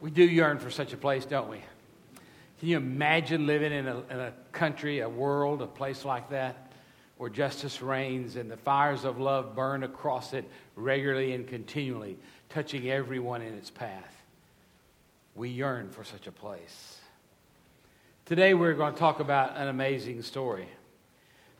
We 0.00 0.10
do 0.10 0.22
yearn 0.22 0.58
for 0.58 0.70
such 0.70 0.92
a 0.92 0.96
place, 0.96 1.24
don't 1.24 1.50
we? 1.50 1.60
Can 2.60 2.68
you 2.68 2.76
imagine 2.76 3.46
living 3.46 3.72
in 3.72 3.86
a, 3.86 3.98
in 4.10 4.18
a 4.18 4.32
country, 4.52 5.00
a 5.00 5.08
world, 5.08 5.62
a 5.62 5.66
place 5.66 6.04
like 6.04 6.30
that, 6.30 6.72
where 7.16 7.30
justice 7.30 7.82
reigns 7.82 8.36
and 8.36 8.50
the 8.50 8.56
fires 8.56 9.04
of 9.04 9.18
love 9.18 9.54
burn 9.54 9.82
across 9.82 10.32
it 10.32 10.48
regularly 10.76 11.32
and 11.34 11.46
continually, 11.46 12.16
touching 12.48 12.90
everyone 12.90 13.42
in 13.42 13.54
its 13.54 13.70
path? 13.70 14.22
We 15.34 15.50
yearn 15.50 15.90
for 15.90 16.04
such 16.04 16.26
a 16.26 16.32
place. 16.32 16.98
Today, 18.24 18.54
we're 18.54 18.74
going 18.74 18.92
to 18.92 18.98
talk 18.98 19.20
about 19.20 19.56
an 19.56 19.68
amazing 19.68 20.22
story. 20.22 20.68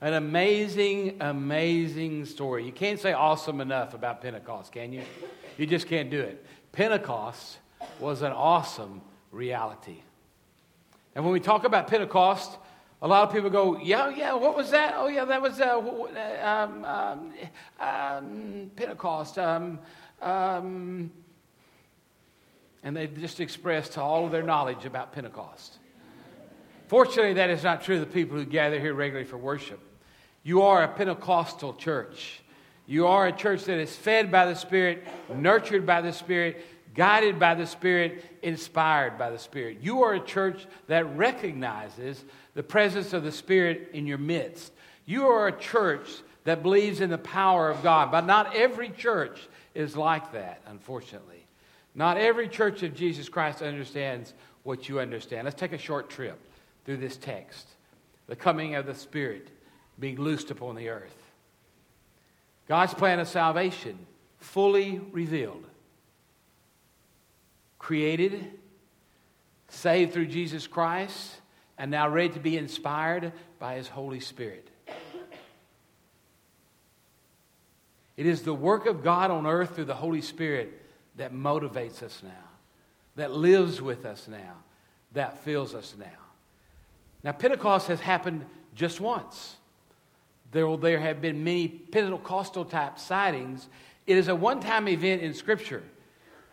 An 0.01 0.13
amazing, 0.13 1.17
amazing 1.19 2.25
story. 2.25 2.65
You 2.65 2.71
can't 2.71 2.99
say 2.99 3.11
awesome 3.11 3.59
enough 3.59 3.93
about 3.93 4.21
Pentecost, 4.21 4.71
can 4.71 4.93
you? 4.93 5.01
You 5.57 5.65
just 5.65 5.87
can't 5.87 6.09
do 6.09 6.21
it. 6.21 6.45
Pentecost 6.71 7.57
was 7.99 8.21
an 8.21 8.31
awesome 8.31 9.01
reality. 9.31 10.01
And 11.15 11.23
when 11.23 11.33
we 11.33 11.39
talk 11.39 11.63
about 11.63 11.87
Pentecost, 11.87 12.57
a 13.01 13.07
lot 13.07 13.27
of 13.27 13.33
people 13.33 13.49
go, 13.49 13.77
yeah, 13.77 14.09
yeah, 14.09 14.33
what 14.33 14.55
was 14.55 14.71
that? 14.71 14.95
Oh, 14.97 15.07
yeah, 15.07 15.25
that 15.25 15.41
was 15.41 15.59
uh, 15.61 15.79
um, 16.43 16.85
um, 16.85 17.33
um, 17.79 18.71
Pentecost. 18.75 19.39
Um, 19.39 19.79
um, 20.21 21.11
and 22.83 22.95
they 22.95 23.07
just 23.07 23.39
expressed 23.39 23.97
all 23.97 24.25
of 24.25 24.31
their 24.31 24.43
knowledge 24.43 24.85
about 24.85 25.13
Pentecost. 25.13 25.77
Fortunately, 26.87 27.33
that 27.33 27.49
is 27.49 27.63
not 27.63 27.83
true 27.83 27.95
of 27.95 28.01
the 28.01 28.07
people 28.07 28.37
who 28.37 28.45
gather 28.45 28.79
here 28.79 28.93
regularly 28.93 29.27
for 29.27 29.37
worship. 29.37 29.79
You 30.43 30.63
are 30.63 30.83
a 30.83 30.87
Pentecostal 30.87 31.75
church. 31.75 32.41
You 32.87 33.07
are 33.07 33.27
a 33.27 33.31
church 33.31 33.65
that 33.65 33.77
is 33.77 33.95
fed 33.95 34.31
by 34.31 34.45
the 34.45 34.55
Spirit, 34.55 35.07
nurtured 35.33 35.85
by 35.85 36.01
the 36.01 36.11
Spirit, 36.11 36.65
guided 36.99 37.39
by 37.39 37.55
the 37.55 37.65
Spirit, 37.65 38.25
inspired 38.41 39.17
by 39.17 39.29
the 39.29 39.39
Spirit. 39.39 39.77
You 39.81 40.03
are 40.03 40.15
a 40.15 40.19
church 40.19 40.67
that 40.87 41.15
recognizes 41.15 42.25
the 42.55 42.61
presence 42.61 43.13
of 43.13 43.23
the 43.23 43.31
Spirit 43.31 43.91
in 43.93 44.05
your 44.05 44.17
midst. 44.17 44.73
You 45.05 45.27
are 45.27 45.47
a 45.47 45.57
church 45.57 46.09
that 46.43 46.61
believes 46.61 46.99
in 46.99 47.09
the 47.09 47.17
power 47.17 47.69
of 47.69 47.81
God. 47.83 48.11
But 48.11 48.25
not 48.25 48.53
every 48.53 48.89
church 48.89 49.39
is 49.73 49.95
like 49.95 50.33
that, 50.33 50.59
unfortunately. 50.67 51.45
Not 51.95 52.17
every 52.17 52.49
church 52.49 52.83
of 52.83 52.93
Jesus 52.93 53.29
Christ 53.29 53.61
understands 53.61 54.33
what 54.63 54.89
you 54.89 54.99
understand. 54.99 55.45
Let's 55.45 55.57
take 55.57 55.71
a 55.71 55.77
short 55.77 56.09
trip 56.09 56.37
through 56.83 56.97
this 56.97 57.15
text 57.15 57.65
the 58.27 58.35
coming 58.35 58.75
of 58.75 58.85
the 58.85 58.93
Spirit 58.93 59.47
being 60.01 60.17
loosed 60.17 60.51
upon 60.51 60.75
the 60.75 60.89
earth. 60.89 61.15
God's 62.67 62.93
plan 62.93 63.21
of 63.21 63.29
salvation 63.29 63.97
fully 64.39 64.99
revealed 65.13 65.63
created, 67.79 68.51
saved 69.69 70.13
through 70.13 70.27
Jesus 70.27 70.67
Christ, 70.67 71.37
and 71.77 71.89
now 71.89 72.09
ready 72.09 72.29
to 72.29 72.39
be 72.39 72.57
inspired 72.57 73.31
by 73.57 73.75
His 73.75 73.87
Holy 73.87 74.19
Spirit. 74.19 74.69
It 78.17 78.25
is 78.25 78.41
the 78.41 78.53
work 78.53 78.85
of 78.85 79.01
God 79.01 79.31
on 79.31 79.47
earth 79.47 79.75
through 79.75 79.85
the 79.85 79.95
Holy 79.95 80.21
Spirit 80.21 80.85
that 81.15 81.33
motivates 81.33 82.03
us 82.03 82.21
now, 82.21 82.29
that 83.15 83.31
lives 83.31 83.81
with 83.81 84.05
us 84.05 84.27
now, 84.27 84.57
that 85.13 85.39
fills 85.39 85.73
us 85.73 85.95
now. 85.97 86.05
Now, 87.23 87.31
Pentecost 87.31 87.87
has 87.87 88.01
happened 88.01 88.45
just 88.75 88.99
once. 88.99 89.55
There, 90.51 90.75
there 90.77 90.99
have 90.99 91.21
been 91.21 91.43
many 91.43 91.69
Pentecostal 91.69 92.65
type 92.65 92.99
sightings. 92.99 93.69
It 94.05 94.17
is 94.17 94.27
a 94.27 94.35
one 94.35 94.59
time 94.59 94.89
event 94.89 95.21
in 95.21 95.33
Scripture. 95.33 95.83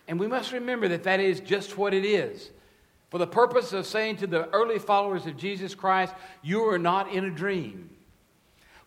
And 0.08 0.20
we 0.20 0.26
must 0.26 0.52
remember 0.52 0.88
that 0.88 1.04
that 1.04 1.20
is 1.20 1.40
just 1.40 1.76
what 1.76 1.94
it 1.94 2.04
is. 2.04 2.50
For 3.10 3.18
the 3.18 3.26
purpose 3.26 3.72
of 3.72 3.86
saying 3.86 4.16
to 4.18 4.26
the 4.26 4.48
early 4.50 4.78
followers 4.78 5.26
of 5.26 5.36
Jesus 5.36 5.74
Christ, 5.74 6.14
you 6.42 6.68
are 6.68 6.78
not 6.78 7.12
in 7.12 7.24
a 7.24 7.30
dream. 7.30 7.90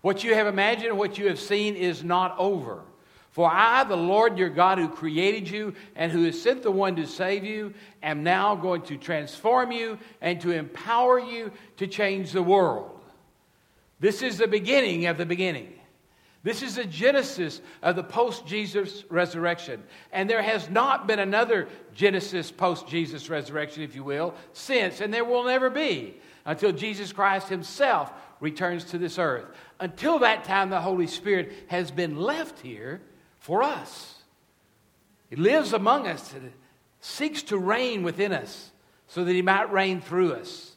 What 0.01 0.23
you 0.23 0.33
have 0.33 0.47
imagined, 0.47 0.97
what 0.97 1.17
you 1.17 1.27
have 1.27 1.39
seen 1.39 1.75
is 1.75 2.03
not 2.03 2.37
over. 2.37 2.81
For 3.31 3.49
I, 3.51 3.83
the 3.83 3.95
Lord 3.95 4.37
your 4.37 4.49
God, 4.49 4.79
who 4.79 4.89
created 4.89 5.49
you 5.49 5.73
and 5.95 6.11
who 6.11 6.23
has 6.23 6.41
sent 6.41 6.63
the 6.63 6.71
one 6.71 6.95
to 6.95 7.05
save 7.05 7.43
you, 7.43 7.73
am 8.01 8.23
now 8.23 8.55
going 8.55 8.81
to 8.83 8.97
transform 8.97 9.71
you 9.71 9.99
and 10.19 10.41
to 10.41 10.51
empower 10.51 11.19
you 11.19 11.51
to 11.77 11.87
change 11.87 12.31
the 12.31 12.43
world. 12.43 12.99
This 13.99 14.21
is 14.21 14.37
the 14.37 14.47
beginning 14.47 15.05
of 15.05 15.17
the 15.17 15.25
beginning. 15.25 15.78
This 16.41 16.63
is 16.63 16.75
the 16.75 16.85
genesis 16.85 17.59
of 17.81 17.95
the 17.95 18.03
post 18.03 18.45
Jesus 18.47 19.03
resurrection. 19.09 19.83
And 20.11 20.29
there 20.29 20.41
has 20.41 20.69
not 20.69 21.05
been 21.05 21.19
another 21.19 21.67
Genesis 21.93 22.49
post 22.49 22.87
Jesus 22.87 23.29
resurrection, 23.29 23.83
if 23.83 23.93
you 23.93 24.03
will, 24.03 24.33
since, 24.53 25.01
and 25.01 25.13
there 25.13 25.25
will 25.25 25.43
never 25.43 25.69
be 25.69 26.15
until 26.45 26.71
Jesus 26.71 27.11
Christ 27.11 27.49
himself 27.49 28.11
returns 28.39 28.85
to 28.85 28.97
this 28.97 29.19
earth. 29.19 29.45
Until 29.81 30.19
that 30.19 30.45
time, 30.45 30.69
the 30.69 30.79
Holy 30.79 31.07
Spirit 31.07 31.51
has 31.67 31.91
been 31.91 32.15
left 32.15 32.61
here 32.61 33.01
for 33.39 33.61
us. 33.61 34.15
He 35.29 35.35
lives 35.35 35.73
among 35.73 36.07
us 36.07 36.33
and 36.33 36.53
seeks 37.01 37.43
to 37.43 37.57
reign 37.57 38.01
within 38.03 38.31
us 38.31 38.71
so 39.07 39.25
that 39.25 39.33
he 39.33 39.41
might 39.41 39.71
reign 39.71 39.99
through 39.99 40.33
us. 40.33 40.75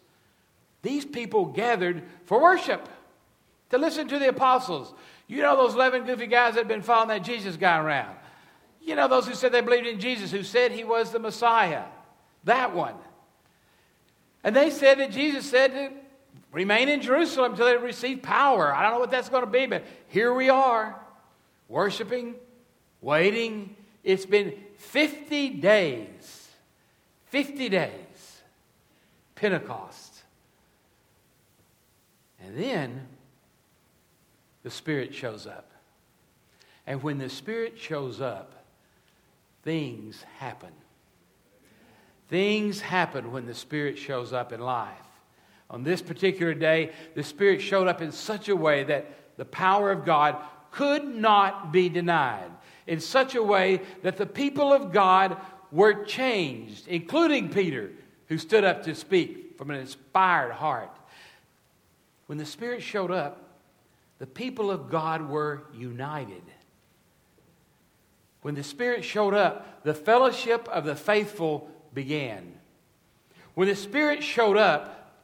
These 0.83 1.05
people 1.05 1.47
gathered 1.47 2.03
for 2.25 2.43
worship, 2.43 2.89
to 3.73 3.79
listen 3.79 4.07
to 4.07 4.19
the 4.19 4.29
apostles. 4.29 4.93
You 5.27 5.43
know 5.43 5.57
those 5.57 5.75
11 5.75 6.05
goofy 6.05 6.27
guys 6.27 6.55
that 6.55 6.61
have 6.61 6.69
been 6.69 6.83
following 6.83 7.09
that 7.09 7.25
Jesus 7.25 7.57
guy 7.57 7.79
around. 7.79 8.15
You 8.83 8.95
know 8.95 9.09
those 9.09 9.27
who 9.27 9.35
said 9.35 9.51
they 9.51 9.63
believed 9.63 9.87
in 9.87 9.99
Jesus, 9.99 10.31
who 10.31 10.43
said 10.43 10.73
he 10.73 10.85
was 10.85 11.11
the 11.11 11.19
Messiah. 11.19 11.85
That 12.45 12.75
one. 12.75 12.95
And 14.45 14.55
they 14.55 14.69
said 14.69 14.99
that 14.99 15.11
Jesus 15.11 15.49
said 15.49 15.73
to 15.73 15.91
remain 16.53 16.91
in 16.91 17.01
Jerusalem 17.01 17.53
until 17.53 17.65
they 17.65 17.79
receive 17.79 18.23
power. 18.23 18.75
I 18.75 18.83
don't 18.83 18.93
know 18.93 18.99
what 18.99 19.11
that's 19.11 19.31
going 19.31 19.45
to 19.45 19.51
be, 19.51 19.65
but 19.65 19.85
here 20.09 20.35
we 20.35 20.51
are, 20.51 21.01
worshiping, 21.69 22.35
waiting. 23.01 23.75
It's 24.05 24.27
been 24.27 24.53
50 24.77 25.49
days. 25.51 26.49
50 27.31 27.71
days. 27.71 28.43
Pentecost. 29.35 30.25
And 32.45 32.59
then 32.59 33.07
the 34.63 34.71
Spirit 34.71 35.15
shows 35.15 35.47
up. 35.47 35.71
And 36.87 37.03
when 37.03 37.19
the 37.19 37.29
Spirit 37.29 37.79
shows 37.79 38.21
up, 38.21 38.65
things 39.63 40.25
happen. 40.39 40.73
Things 42.29 42.81
happen 42.81 43.31
when 43.31 43.47
the 43.47 43.55
Spirit 43.55 43.99
shows 43.99 44.33
up 44.33 44.53
in 44.53 44.61
life. 44.61 44.97
On 45.71 45.85
this 45.85 46.03
particular 46.03 46.55
day, 46.55 46.93
the 47.15 47.23
Spirit 47.23 47.61
showed 47.61 47.89
up 47.89 48.03
in 48.03 48.13
such 48.13 48.49
a 48.49 48.57
way 48.57 48.85
that 48.85 49.37
the 49.37 49.45
power 49.45 49.91
of 49.91 50.05
God 50.05 50.37
could 50.71 51.05
not 51.05 51.73
be 51.73 51.89
denied. 51.89 52.51
In 52.87 53.01
such 53.01 53.35
a 53.35 53.43
way 53.43 53.81
that 54.03 54.17
the 54.17 54.27
people 54.27 54.73
of 54.73 54.93
God 54.93 55.37
were 55.71 56.05
changed, 56.05 56.89
including 56.89 57.49
Peter, 57.49 57.93
who 58.27 58.39
stood 58.39 58.65
up 58.65 58.83
to 58.85 58.95
speak 58.95 59.57
from 59.57 59.71
an 59.71 59.77
inspired 59.77 60.53
heart. 60.53 60.91
When 62.27 62.39
the 62.39 62.47
Spirit 62.47 62.83
showed 62.83 63.11
up, 63.11 63.52
the 64.23 64.27
people 64.29 64.71
of 64.71 64.89
God 64.89 65.29
were 65.29 65.65
united. 65.75 66.45
When 68.43 68.55
the 68.55 68.63
Spirit 68.63 69.03
showed 69.03 69.35
up, 69.35 69.83
the 69.83 69.95
fellowship 69.95 70.69
of 70.69 70.85
the 70.85 70.95
faithful 70.95 71.69
began. 71.93 72.53
When 73.55 73.67
the 73.67 73.75
Spirit 73.75 74.23
showed 74.23 74.57
up, 74.57 75.19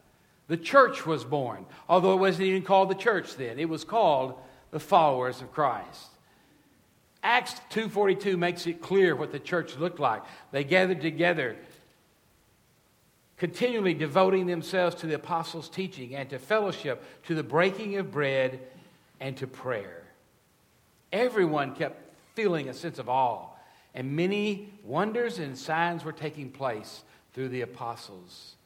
the 0.48 0.56
church 0.56 1.06
was 1.06 1.22
born. 1.22 1.64
Although 1.88 2.14
it 2.14 2.18
wasn't 2.18 2.48
even 2.48 2.62
called 2.62 2.90
the 2.90 2.96
church 2.96 3.36
then, 3.36 3.60
it 3.60 3.68
was 3.68 3.84
called 3.84 4.34
the 4.72 4.80
followers 4.80 5.42
of 5.42 5.52
Christ. 5.52 6.08
Acts 7.22 7.54
2:42 7.70 8.36
makes 8.36 8.66
it 8.66 8.82
clear 8.82 9.14
what 9.14 9.30
the 9.30 9.38
church 9.38 9.76
looked 9.76 10.00
like. 10.00 10.24
They 10.50 10.64
gathered 10.64 11.02
together 11.02 11.54
continually 13.36 13.94
devoting 13.94 14.48
themselves 14.48 14.96
to 14.96 15.06
the 15.06 15.14
apostles' 15.14 15.68
teaching 15.68 16.16
and 16.16 16.28
to 16.30 16.40
fellowship, 16.40 17.00
to 17.24 17.36
the 17.36 17.44
breaking 17.44 17.94
of 17.94 18.10
bread 18.10 18.58
and 19.20 19.36
to 19.38 19.46
prayer. 19.46 20.04
Everyone 21.12 21.74
kept 21.74 22.14
feeling 22.34 22.68
a 22.68 22.74
sense 22.74 22.98
of 22.98 23.08
awe, 23.08 23.48
and 23.94 24.14
many 24.14 24.72
wonders 24.84 25.38
and 25.38 25.56
signs 25.56 26.04
were 26.04 26.12
taking 26.12 26.50
place 26.50 27.02
through 27.32 27.48
the 27.48 27.62
apostles. 27.62 28.56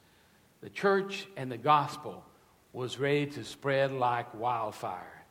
The 0.60 0.70
church 0.70 1.26
and 1.36 1.50
the 1.50 1.58
gospel 1.58 2.24
was 2.72 2.98
ready 2.98 3.26
to 3.26 3.44
spread 3.44 3.92
like 3.92 4.34
wildfire. 4.34 5.24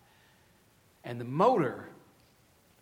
And 1.04 1.20
the 1.20 1.26
motor, 1.26 1.90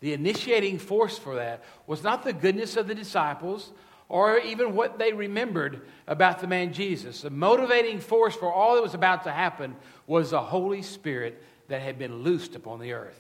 the 0.01 0.13
initiating 0.13 0.79
force 0.79 1.17
for 1.17 1.35
that, 1.35 1.63
was 1.87 2.03
not 2.03 2.23
the 2.23 2.33
goodness 2.33 2.75
of 2.75 2.87
the 2.87 2.95
disciples 2.95 3.71
or 4.09 4.39
even 4.39 4.75
what 4.75 4.97
they 4.97 5.13
remembered 5.13 5.81
about 6.07 6.39
the 6.39 6.47
man 6.47 6.73
Jesus. 6.73 7.21
The 7.21 7.29
motivating 7.29 7.99
force 7.99 8.35
for 8.35 8.51
all 8.51 8.75
that 8.75 8.81
was 8.81 8.95
about 8.95 9.23
to 9.23 9.31
happen 9.31 9.75
was 10.07 10.31
the 10.31 10.41
Holy 10.41 10.81
Spirit 10.81 11.41
that 11.69 11.81
had 11.81 11.97
been 11.97 12.23
loosed 12.23 12.55
upon 12.55 12.79
the 12.79 12.93
earth. 12.93 13.19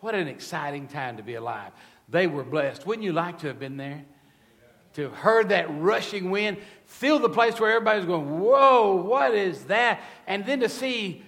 What 0.00 0.14
an 0.14 0.28
exciting 0.28 0.86
time 0.86 1.16
to 1.16 1.22
be 1.22 1.34
alive. 1.34 1.72
They 2.08 2.26
were 2.26 2.44
blessed. 2.44 2.86
Wouldn't 2.86 3.04
you 3.04 3.12
like 3.12 3.38
to 3.38 3.46
have 3.48 3.58
been 3.58 3.76
there? 3.76 4.04
to 4.94 5.02
have 5.02 5.12
heard 5.12 5.48
that 5.48 5.66
rushing 5.80 6.30
wind, 6.30 6.56
feel 6.86 7.18
the 7.18 7.28
place 7.28 7.58
where 7.58 7.72
everybody's 7.72 8.04
going, 8.04 8.40
Whoa, 8.40 8.94
what 8.94 9.34
is 9.34 9.64
that? 9.64 10.00
And 10.26 10.46
then 10.46 10.60
to 10.60 10.68
see 10.68 11.22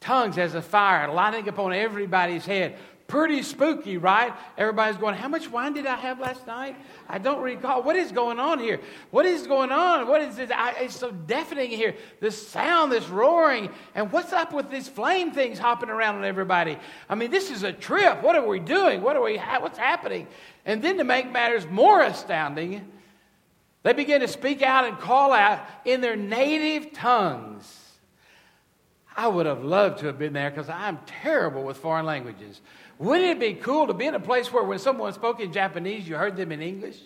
tongues 0.00 0.38
as 0.38 0.54
a 0.54 0.62
fire 0.62 1.10
lighting 1.12 1.48
upon 1.48 1.72
everybody's 1.72 2.44
head. 2.44 2.76
Pretty 3.08 3.42
spooky, 3.42 3.96
right? 3.96 4.34
Everybody's 4.58 4.98
going, 4.98 5.14
How 5.14 5.28
much 5.28 5.50
wine 5.50 5.72
did 5.72 5.86
I 5.86 5.96
have 5.96 6.20
last 6.20 6.46
night? 6.46 6.76
I 7.08 7.16
don't 7.16 7.40
recall. 7.40 7.82
What 7.82 7.96
is 7.96 8.12
going 8.12 8.38
on 8.38 8.58
here? 8.58 8.82
What 9.10 9.24
is 9.24 9.46
going 9.46 9.72
on? 9.72 10.06
What 10.06 10.20
is 10.20 10.36
this? 10.36 10.50
I, 10.54 10.72
it's 10.80 10.94
so 10.94 11.10
deafening 11.10 11.70
here. 11.70 11.94
This 12.20 12.46
sound, 12.46 12.92
this 12.92 13.08
roaring. 13.08 13.70
And 13.94 14.12
what's 14.12 14.34
up 14.34 14.52
with 14.52 14.70
these 14.70 14.88
flame 14.88 15.32
things 15.32 15.58
hopping 15.58 15.88
around 15.88 16.16
on 16.16 16.26
everybody? 16.26 16.76
I 17.08 17.14
mean, 17.14 17.30
this 17.30 17.50
is 17.50 17.62
a 17.62 17.72
trip. 17.72 18.22
What 18.22 18.36
are 18.36 18.46
we 18.46 18.60
doing? 18.60 19.00
What 19.00 19.16
are 19.16 19.22
we, 19.22 19.38
what's 19.38 19.78
happening? 19.78 20.26
And 20.66 20.82
then 20.82 20.98
to 20.98 21.04
make 21.04 21.32
matters 21.32 21.66
more 21.66 22.02
astounding, 22.02 22.92
they 23.84 23.94
begin 23.94 24.20
to 24.20 24.28
speak 24.28 24.60
out 24.60 24.84
and 24.84 24.98
call 24.98 25.32
out 25.32 25.66
in 25.86 26.02
their 26.02 26.16
native 26.16 26.92
tongues. 26.92 27.74
I 29.16 29.28
would 29.28 29.46
have 29.46 29.64
loved 29.64 30.00
to 30.00 30.06
have 30.06 30.18
been 30.18 30.34
there 30.34 30.50
because 30.50 30.68
I'm 30.68 30.98
terrible 31.06 31.64
with 31.64 31.78
foreign 31.78 32.04
languages. 32.04 32.60
Wouldn't 32.98 33.30
it 33.30 33.40
be 33.40 33.54
cool 33.54 33.86
to 33.86 33.94
be 33.94 34.06
in 34.06 34.14
a 34.14 34.20
place 34.20 34.52
where 34.52 34.64
when 34.64 34.78
someone 34.78 35.12
spoke 35.12 35.40
in 35.40 35.52
Japanese, 35.52 36.08
you 36.08 36.16
heard 36.16 36.36
them 36.36 36.50
in 36.52 36.60
English? 36.60 36.98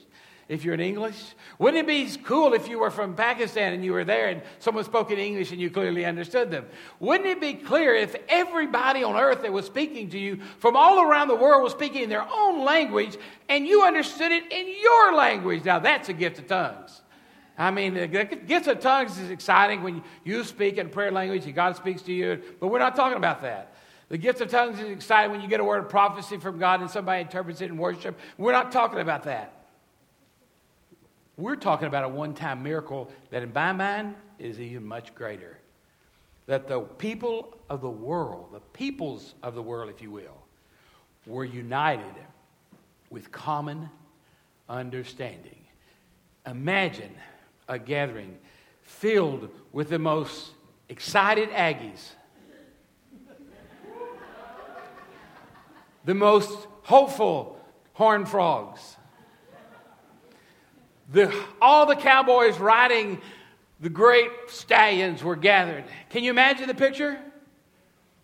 If 0.48 0.64
you're 0.64 0.74
in 0.74 0.80
English? 0.80 1.16
Wouldn't 1.58 1.82
it 1.82 1.86
be 1.86 2.10
cool 2.24 2.52
if 2.52 2.68
you 2.68 2.78
were 2.80 2.90
from 2.90 3.14
Pakistan 3.14 3.72
and 3.72 3.84
you 3.84 3.92
were 3.92 4.04
there 4.04 4.28
and 4.28 4.42
someone 4.58 4.84
spoke 4.84 5.10
in 5.10 5.18
English 5.18 5.52
and 5.52 5.60
you 5.60 5.70
clearly 5.70 6.04
understood 6.04 6.50
them? 6.50 6.66
Wouldn't 6.98 7.28
it 7.28 7.40
be 7.40 7.54
clear 7.54 7.94
if 7.94 8.16
everybody 8.28 9.02
on 9.02 9.16
earth 9.16 9.42
that 9.42 9.52
was 9.52 9.66
speaking 9.66 10.10
to 10.10 10.18
you 10.18 10.40
from 10.58 10.76
all 10.76 11.00
around 11.00 11.28
the 11.28 11.36
world 11.36 11.62
was 11.62 11.72
speaking 11.72 12.02
in 12.02 12.08
their 12.08 12.26
own 12.28 12.64
language 12.64 13.16
and 13.48 13.66
you 13.66 13.84
understood 13.84 14.32
it 14.32 14.50
in 14.52 14.66
your 14.80 15.14
language? 15.14 15.64
Now 15.64 15.78
that's 15.78 16.08
a 16.08 16.12
gift 16.12 16.38
of 16.38 16.48
tongues. 16.48 17.02
I 17.56 17.70
mean, 17.70 17.94
the 17.94 18.08
gift 18.08 18.66
of 18.66 18.80
tongues 18.80 19.18
is 19.18 19.30
exciting 19.30 19.82
when 19.82 20.02
you 20.24 20.42
speak 20.42 20.78
in 20.78 20.88
prayer 20.88 21.12
language 21.12 21.44
and 21.44 21.54
God 21.54 21.76
speaks 21.76 22.02
to 22.02 22.12
you, 22.12 22.42
but 22.58 22.68
we're 22.68 22.78
not 22.78 22.96
talking 22.96 23.18
about 23.18 23.42
that. 23.42 23.71
The 24.12 24.18
gift 24.18 24.42
of 24.42 24.50
tongues 24.50 24.78
is 24.78 24.90
exciting 24.90 25.30
when 25.30 25.40
you 25.40 25.48
get 25.48 25.58
a 25.58 25.64
word 25.64 25.78
of 25.78 25.88
prophecy 25.88 26.36
from 26.36 26.58
God 26.58 26.82
and 26.82 26.90
somebody 26.90 27.22
interprets 27.22 27.62
it 27.62 27.70
in 27.70 27.78
worship. 27.78 28.18
We're 28.36 28.52
not 28.52 28.70
talking 28.70 29.00
about 29.00 29.22
that. 29.22 29.64
We're 31.38 31.56
talking 31.56 31.88
about 31.88 32.04
a 32.04 32.08
one 32.10 32.34
time 32.34 32.62
miracle 32.62 33.10
that, 33.30 33.42
in 33.42 33.54
my 33.54 33.72
mind, 33.72 34.14
is 34.38 34.60
even 34.60 34.84
much 34.84 35.14
greater. 35.14 35.56
That 36.44 36.68
the 36.68 36.80
people 36.80 37.56
of 37.70 37.80
the 37.80 37.88
world, 37.88 38.50
the 38.52 38.60
peoples 38.60 39.32
of 39.42 39.54
the 39.54 39.62
world, 39.62 39.88
if 39.88 40.02
you 40.02 40.10
will, 40.10 40.42
were 41.26 41.46
united 41.46 42.14
with 43.08 43.32
common 43.32 43.88
understanding. 44.68 45.64
Imagine 46.46 47.14
a 47.66 47.78
gathering 47.78 48.36
filled 48.82 49.48
with 49.72 49.88
the 49.88 49.98
most 49.98 50.50
excited 50.90 51.48
Aggies 51.48 52.10
the 56.04 56.14
most 56.14 56.66
hopeful 56.82 57.58
horned 57.92 58.28
frogs. 58.28 58.96
The, 61.12 61.34
all 61.60 61.86
the 61.86 61.96
cowboys 61.96 62.58
riding 62.58 63.20
the 63.80 63.90
great 63.90 64.30
stallions 64.46 65.22
were 65.22 65.36
gathered. 65.36 65.84
Can 66.10 66.24
you 66.24 66.30
imagine 66.30 66.68
the 66.68 66.74
picture? 66.74 67.18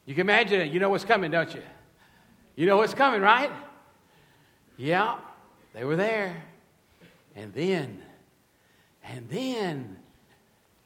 You 0.06 0.14
can 0.14 0.22
imagine 0.22 0.60
it. 0.60 0.72
You 0.72 0.80
know 0.80 0.88
what's 0.88 1.04
coming, 1.04 1.30
don't 1.30 1.52
you? 1.52 1.62
You 2.56 2.66
know 2.66 2.78
what's 2.78 2.94
coming, 2.94 3.20
right? 3.20 3.50
Yeah, 4.76 5.18
they 5.74 5.84
were 5.84 5.96
there. 5.96 6.42
And 7.36 7.52
then, 7.52 8.02
and 9.04 9.28
then, 9.28 9.98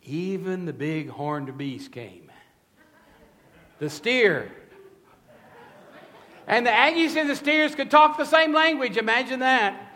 even 0.02 0.64
the 0.64 0.72
big 0.72 1.08
horned 1.08 1.56
beast 1.56 1.92
came. 1.92 2.30
The 3.78 3.88
steer 3.88 4.50
and 6.46 6.66
the 6.66 6.70
Aggies 6.70 7.16
and 7.16 7.28
the 7.28 7.36
Steers 7.36 7.74
could 7.74 7.90
talk 7.90 8.16
the 8.16 8.24
same 8.24 8.52
language. 8.52 8.96
Imagine 8.96 9.40
that. 9.40 9.92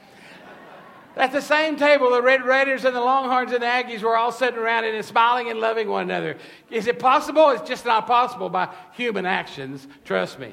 At 1.16 1.32
the 1.32 1.40
same 1.40 1.76
table, 1.76 2.10
the 2.10 2.20
Red 2.20 2.44
Raiders 2.44 2.84
and 2.84 2.94
the 2.94 3.00
Longhorns 3.00 3.50
and 3.52 3.62
the 3.62 3.66
Aggies 3.66 4.02
were 4.02 4.16
all 4.16 4.30
sitting 4.30 4.58
around 4.58 4.84
and 4.84 5.02
smiling 5.02 5.50
and 5.50 5.58
loving 5.58 5.88
one 5.88 6.04
another. 6.04 6.36
Is 6.70 6.86
it 6.86 6.98
possible? 6.98 7.48
It's 7.50 7.66
just 7.66 7.86
not 7.86 8.06
possible 8.06 8.50
by 8.50 8.68
human 8.92 9.24
actions. 9.24 9.88
Trust 10.04 10.38
me. 10.38 10.52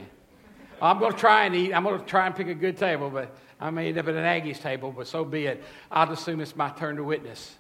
I'm 0.82 1.00
going 1.00 1.12
to 1.12 1.18
try 1.18 1.46
and 1.46 1.54
eat. 1.54 1.74
I'm 1.74 1.84
going 1.84 2.00
to 2.00 2.06
try 2.06 2.28
and 2.28 2.36
pick 2.36 2.48
a 2.48 2.54
good 2.54 2.78
table, 2.78 3.10
but 3.10 3.36
I 3.60 3.72
may 3.72 3.90
end 3.90 3.98
up 3.98 4.08
at 4.08 4.16
an 4.16 4.24
Aggies 4.24 4.62
table, 4.62 4.92
but 4.92 5.06
so 5.08 5.26
be 5.26 5.48
it. 5.48 5.62
I'll 5.92 6.10
assume 6.12 6.40
it's 6.40 6.56
my 6.56 6.70
turn 6.70 6.96
to 6.96 7.04
witness. 7.04 7.56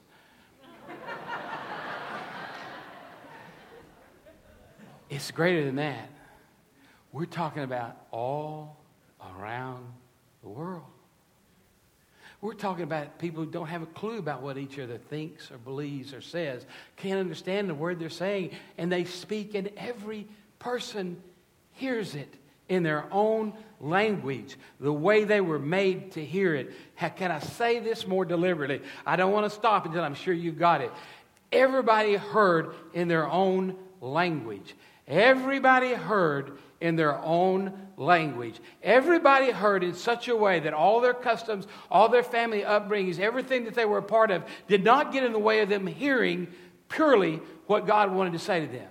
it's 5.10 5.30
greater 5.32 5.66
than 5.66 5.76
that. 5.76 6.10
We're 7.14 7.26
talking 7.26 7.64
about 7.64 7.96
all 8.12 8.76
around 9.38 9.86
the 10.42 10.50
world. 10.50 10.84
We're 12.42 12.56
talking 12.56 12.84
about 12.84 13.20
people 13.20 13.46
who 13.46 13.50
don't 13.50 13.68
have 13.68 13.84
a 13.84 13.86
clue 13.86 14.18
about 14.18 14.42
what 14.42 14.58
each 14.58 14.78
other 14.78 14.98
thinks 14.98 15.50
or 15.50 15.58
believes 15.58 16.14
or 16.14 16.20
says, 16.20 16.66
can't 16.98 17.20
understand 17.20 17.70
the 17.70 17.76
word 17.76 18.00
they're 18.00 18.10
saying, 18.10 18.52
and 18.78 18.92
they 18.92 19.06
speak, 19.06 19.56
and 19.56 19.70
every 19.78 20.28
person 20.60 21.22
hears 21.72 22.16
it 22.16 22.34
in 22.68 22.84
their 22.84 23.06
own 23.12 23.54
language, 23.80 24.58
the 24.80 24.92
way 24.92 25.24
they 25.24 25.40
were 25.40 25.60
made 25.60 26.14
to 26.14 26.26
hear 26.26 26.56
it. 26.56 26.72
How, 26.96 27.10
can 27.10 27.32
I 27.32 27.40
say 27.40 27.80
this 27.80 28.08
more 28.08 28.26
deliberately? 28.26 28.82
I 29.06 29.16
don't 29.16 29.32
want 29.32 29.46
to 29.46 29.50
stop 29.50 29.86
until 29.86 30.04
I'm 30.04 30.16
sure 30.16 30.34
you 30.34 30.52
got 30.52 30.82
it. 30.82 30.92
Everybody 31.52 32.16
heard 32.16 32.74
in 32.94 33.08
their 33.08 33.30
own 33.30 33.76
language. 34.02 34.76
Everybody 35.08 35.94
heard 35.94 36.58
in 36.84 36.98
their 36.98 37.18
own 37.24 37.72
language. 37.96 38.60
Everybody 38.84 39.52
heard 39.52 39.86
in 39.86 39.94
such 39.94 40.28
a 40.28 40.36
way 40.36 40.60
that 40.60 40.74
all 40.74 41.00
their 41.00 41.14
customs, 41.14 41.66
all 41.90 42.10
their 42.10 42.24
family 42.24 42.62
upbringings, 42.62 43.20
everything 43.20 43.64
that 43.64 43.74
they 43.74 43.86
were 43.86 44.00
a 44.00 44.04
part 44.04 44.32
of 44.32 44.44
did 44.68 44.84
not 44.84 45.14
get 45.14 45.24
in 45.24 45.32
the 45.32 45.40
way 45.40 45.62
of 45.62 45.70
them 45.70 45.88
hearing 45.88 46.48
purely 46.90 47.40
what 47.68 47.88
God 47.88 48.12
wanted 48.12 48.34
to 48.34 48.40
say 48.40 48.60
to 48.60 48.68
them. 48.68 48.90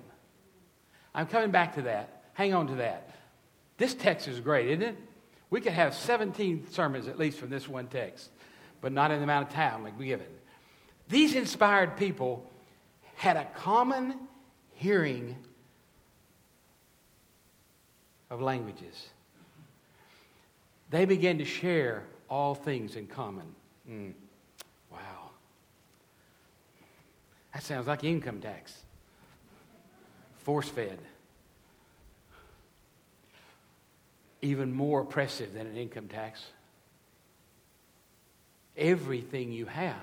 I'm 1.14 1.26
coming 1.26 1.50
back 1.50 1.74
to 1.74 1.82
that. 1.82 2.22
Hang 2.32 2.54
on 2.54 2.68
to 2.68 2.76
that. 2.76 3.10
This 3.76 3.92
text 3.92 4.26
is 4.26 4.40
great, 4.40 4.70
isn't 4.70 4.82
it? 4.82 4.96
We 5.50 5.60
could 5.60 5.74
have 5.74 5.94
17 5.94 6.68
sermons 6.70 7.08
at 7.08 7.18
least 7.18 7.38
from 7.38 7.50
this 7.50 7.68
one 7.68 7.88
text, 7.88 8.30
but 8.80 8.90
not 8.90 9.10
in 9.10 9.18
the 9.18 9.24
amount 9.24 9.48
of 9.48 9.54
time 9.54 9.84
like 9.84 9.98
we 9.98 10.06
give 10.06 10.22
it. 10.22 10.40
These 11.10 11.34
inspired 11.34 11.98
people 11.98 12.50
had 13.16 13.36
a 13.36 13.44
common 13.56 14.14
hearing 14.76 15.36
of 18.32 18.40
languages. 18.40 19.10
They 20.88 21.04
began 21.04 21.36
to 21.36 21.44
share 21.44 22.02
all 22.30 22.54
things 22.54 22.96
in 22.96 23.06
common. 23.06 23.44
Mm. 23.88 24.14
Wow. 24.90 25.30
That 27.52 27.62
sounds 27.62 27.86
like 27.86 28.04
income 28.04 28.40
tax. 28.40 28.74
Force 30.38 30.70
fed. 30.70 30.98
Even 34.40 34.72
more 34.72 35.02
oppressive 35.02 35.52
than 35.52 35.66
an 35.66 35.76
income 35.76 36.08
tax. 36.08 36.42
Everything 38.78 39.52
you 39.52 39.66
have 39.66 39.94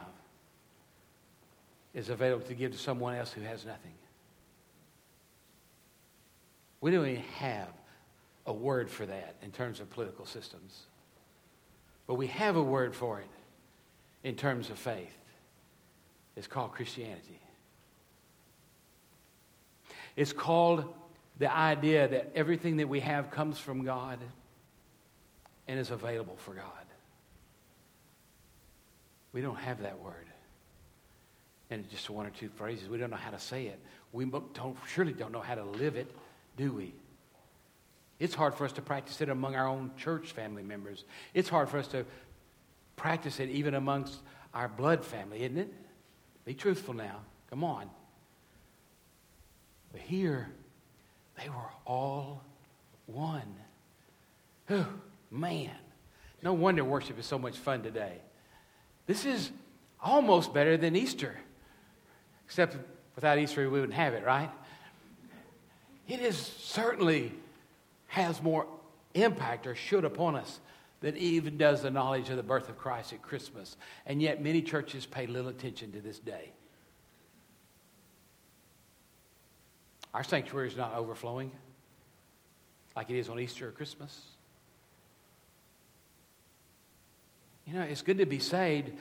is 1.96 2.10
available 2.10 2.46
to 2.46 2.54
give 2.54 2.74
to 2.74 2.78
someone 2.78 3.16
else 3.16 3.32
who 3.32 3.42
has 3.42 3.66
nothing. 3.66 3.94
We 6.80 6.92
don't 6.92 7.08
even 7.08 7.24
have 7.24 7.79
a 8.50 8.54
word 8.54 8.90
for 8.90 9.06
that 9.06 9.36
in 9.44 9.52
terms 9.52 9.80
of 9.80 9.90
political 9.92 10.26
systems. 10.26 10.82
But 12.08 12.16
we 12.16 12.28
have 12.28 12.56
a 12.56 12.64
word 12.64 12.96
for 12.96 13.20
it 13.20 13.30
in 14.24 14.36
terms 14.36 14.72
of 14.72 14.80
faith. 14.80 15.16
It's 16.36 16.48
called 16.48 16.72
Christianity. 16.72 17.40
It's 20.16 20.34
called 20.34 20.84
the 21.38 21.56
idea 21.56 22.08
that 22.08 22.32
everything 22.34 22.78
that 22.78 22.90
we 22.90 23.02
have 23.02 23.30
comes 23.30 23.60
from 23.60 23.86
God 23.86 24.18
and 25.68 25.80
is 25.80 25.92
available 25.92 26.36
for 26.38 26.56
God. 26.56 26.66
We 29.32 29.42
don't 29.42 29.60
have 29.60 29.84
that 29.84 30.00
word. 30.00 30.26
And 31.70 31.88
just 31.92 32.10
one 32.10 32.26
or 32.26 32.32
two 32.32 32.50
phrases. 32.50 32.90
We 32.90 32.98
don't 32.98 33.12
know 33.12 33.16
how 33.16 33.30
to 33.30 33.40
say 33.40 33.68
it. 33.68 33.80
We 34.12 34.26
don't, 34.26 34.76
surely 34.88 35.14
don't 35.14 35.32
know 35.32 35.40
how 35.40 35.54
to 35.54 35.64
live 35.64 35.96
it, 35.96 36.10
do 36.58 36.72
we? 36.72 36.96
It's 38.20 38.36
hard 38.36 38.54
for 38.54 38.66
us 38.66 38.74
to 38.74 38.82
practice 38.82 39.22
it 39.22 39.30
among 39.30 39.56
our 39.56 39.68
own 39.68 39.92
church 39.98 40.32
family 40.32 40.64
members. 40.64 41.06
It's 41.34 41.48
hard 41.50 41.70
for 41.70 41.78
us 41.78 41.88
to 41.90 42.06
practice 42.96 43.40
it 43.40 43.50
even 43.50 43.74
amongst 43.74 44.20
our 44.54 44.68
blood 44.68 45.06
family, 45.06 45.44
isn't 45.44 45.58
it? 45.58 45.74
Be 46.46 46.54
truthful 46.54 46.94
now. 46.94 47.22
Come 47.50 47.64
on. 47.64 47.90
But 49.92 50.02
here, 50.02 50.50
they 51.38 51.50
were 51.50 51.72
all 51.86 52.44
one. 53.06 53.56
Oh, 54.70 54.88
man. 55.32 55.76
No 56.44 56.54
wonder 56.54 56.84
worship 56.84 57.18
is 57.20 57.26
so 57.26 57.40
much 57.40 57.58
fun 57.58 57.82
today. 57.82 58.18
This 59.08 59.26
is 59.26 59.52
almost 60.02 60.54
better 60.54 60.78
than 60.78 60.96
Easter. 60.96 61.36
Except 62.46 62.76
without 63.16 63.38
Easter, 63.38 63.62
we 63.62 63.80
wouldn't 63.80 63.94
have 63.94 64.14
it, 64.14 64.26
right? 64.26 64.50
It 66.08 66.20
is 66.20 66.38
certainly 66.38 67.32
has 68.10 68.42
more 68.42 68.68
impact 69.14 69.66
or 69.66 69.76
should 69.76 70.04
upon 70.04 70.36
us 70.36 70.60
than 71.02 71.16
even 71.16 71.58
does 71.58 71.82
the 71.82 71.92
knowledge 71.92 72.30
of 72.30 72.38
the 72.38 72.44
birth 72.44 72.68
of 72.68 72.78
Christ 72.78 73.14
at 73.14 73.22
Christmas. 73.22 73.78
And 74.06 74.22
yet, 74.22 74.44
many 74.44 74.62
churches 74.62 75.06
pay 75.06 75.28
little 75.28 75.50
attention 75.50 75.94
to 75.94 76.02
this 76.02 76.20
day. 76.20 76.52
Our 80.14 80.24
sanctuary 80.24 80.68
is 80.68 80.76
not 80.76 80.96
overflowing 80.96 81.52
like 82.96 83.10
it 83.12 83.18
is 83.18 83.30
on 83.30 83.40
Easter 83.40 83.68
or 83.68 83.72
Christmas. 83.72 84.22
You 87.66 87.76
know, 87.76 87.82
it's 87.82 88.02
good 88.02 88.18
to 88.18 88.26
be 88.26 88.40
saved, 88.40 88.92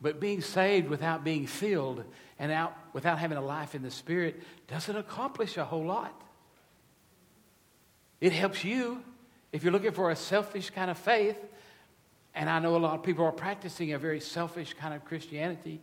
but 0.00 0.20
being 0.20 0.40
saved 0.40 0.88
without 0.88 1.24
being 1.24 1.46
filled 1.46 2.04
and 2.38 2.52
out 2.52 2.76
without 2.92 3.18
having 3.18 3.36
a 3.36 3.44
life 3.44 3.74
in 3.74 3.82
the 3.82 3.90
Spirit 3.90 4.40
doesn't 4.68 4.96
accomplish 4.96 5.56
a 5.56 5.64
whole 5.64 5.84
lot. 5.84 6.22
It 8.20 8.32
helps 8.32 8.64
you 8.64 9.02
if 9.52 9.62
you're 9.62 9.72
looking 9.72 9.92
for 9.92 10.10
a 10.10 10.16
selfish 10.16 10.70
kind 10.70 10.90
of 10.90 10.98
faith, 10.98 11.38
and 12.34 12.50
I 12.50 12.58
know 12.58 12.76
a 12.76 12.78
lot 12.78 12.94
of 12.94 13.02
people 13.02 13.24
are 13.24 13.32
practicing 13.32 13.92
a 13.92 13.98
very 13.98 14.20
selfish 14.20 14.74
kind 14.74 14.94
of 14.94 15.04
Christianity. 15.04 15.80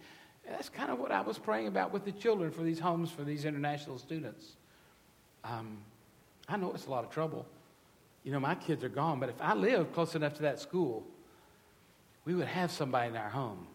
That's 0.48 0.70
kind 0.70 0.92
of 0.92 1.00
what 1.00 1.12
I 1.12 1.22
was 1.22 1.38
praying 1.38 1.68
about 1.68 1.92
with 1.92 2.06
the 2.06 2.12
children 2.12 2.52
for 2.52 2.62
these 2.62 2.80
homes 2.80 3.10
for 3.10 3.24
these 3.24 3.46
international 3.46 3.98
students. 3.98 4.54
Um, 5.44 5.78
I 6.48 6.58
know 6.58 6.72
it's 6.74 6.86
a 6.86 6.92
lot 6.92 7.04
of 7.04 7.10
trouble. 7.10 7.46
You 8.24 8.32
know, 8.32 8.40
my 8.40 8.56
kids 8.56 8.84
are 8.84 8.90
gone, 8.90 9.20
but 9.20 9.30
if 9.30 9.42
I 9.42 9.54
lived 9.54 9.94
close 9.94 10.16
enough 10.16 10.36
to 10.36 10.44
that 10.44 10.60
school, 10.60 11.04
we 12.26 12.34
would 12.34 12.48
have 12.48 12.72
somebody 12.72 13.10
in 13.10 13.16
our 13.16 13.30
home. 13.30 13.68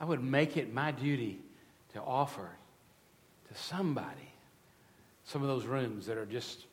I 0.00 0.04
would 0.04 0.22
make 0.22 0.56
it 0.56 0.72
my 0.72 0.92
duty 0.92 1.38
to 1.92 2.00
offer 2.00 2.48
to 3.48 3.58
somebody 3.58 4.27
some 5.28 5.42
of 5.42 5.48
those 5.48 5.66
rooms 5.66 6.06
that 6.06 6.16
are 6.16 6.26
just 6.26 6.64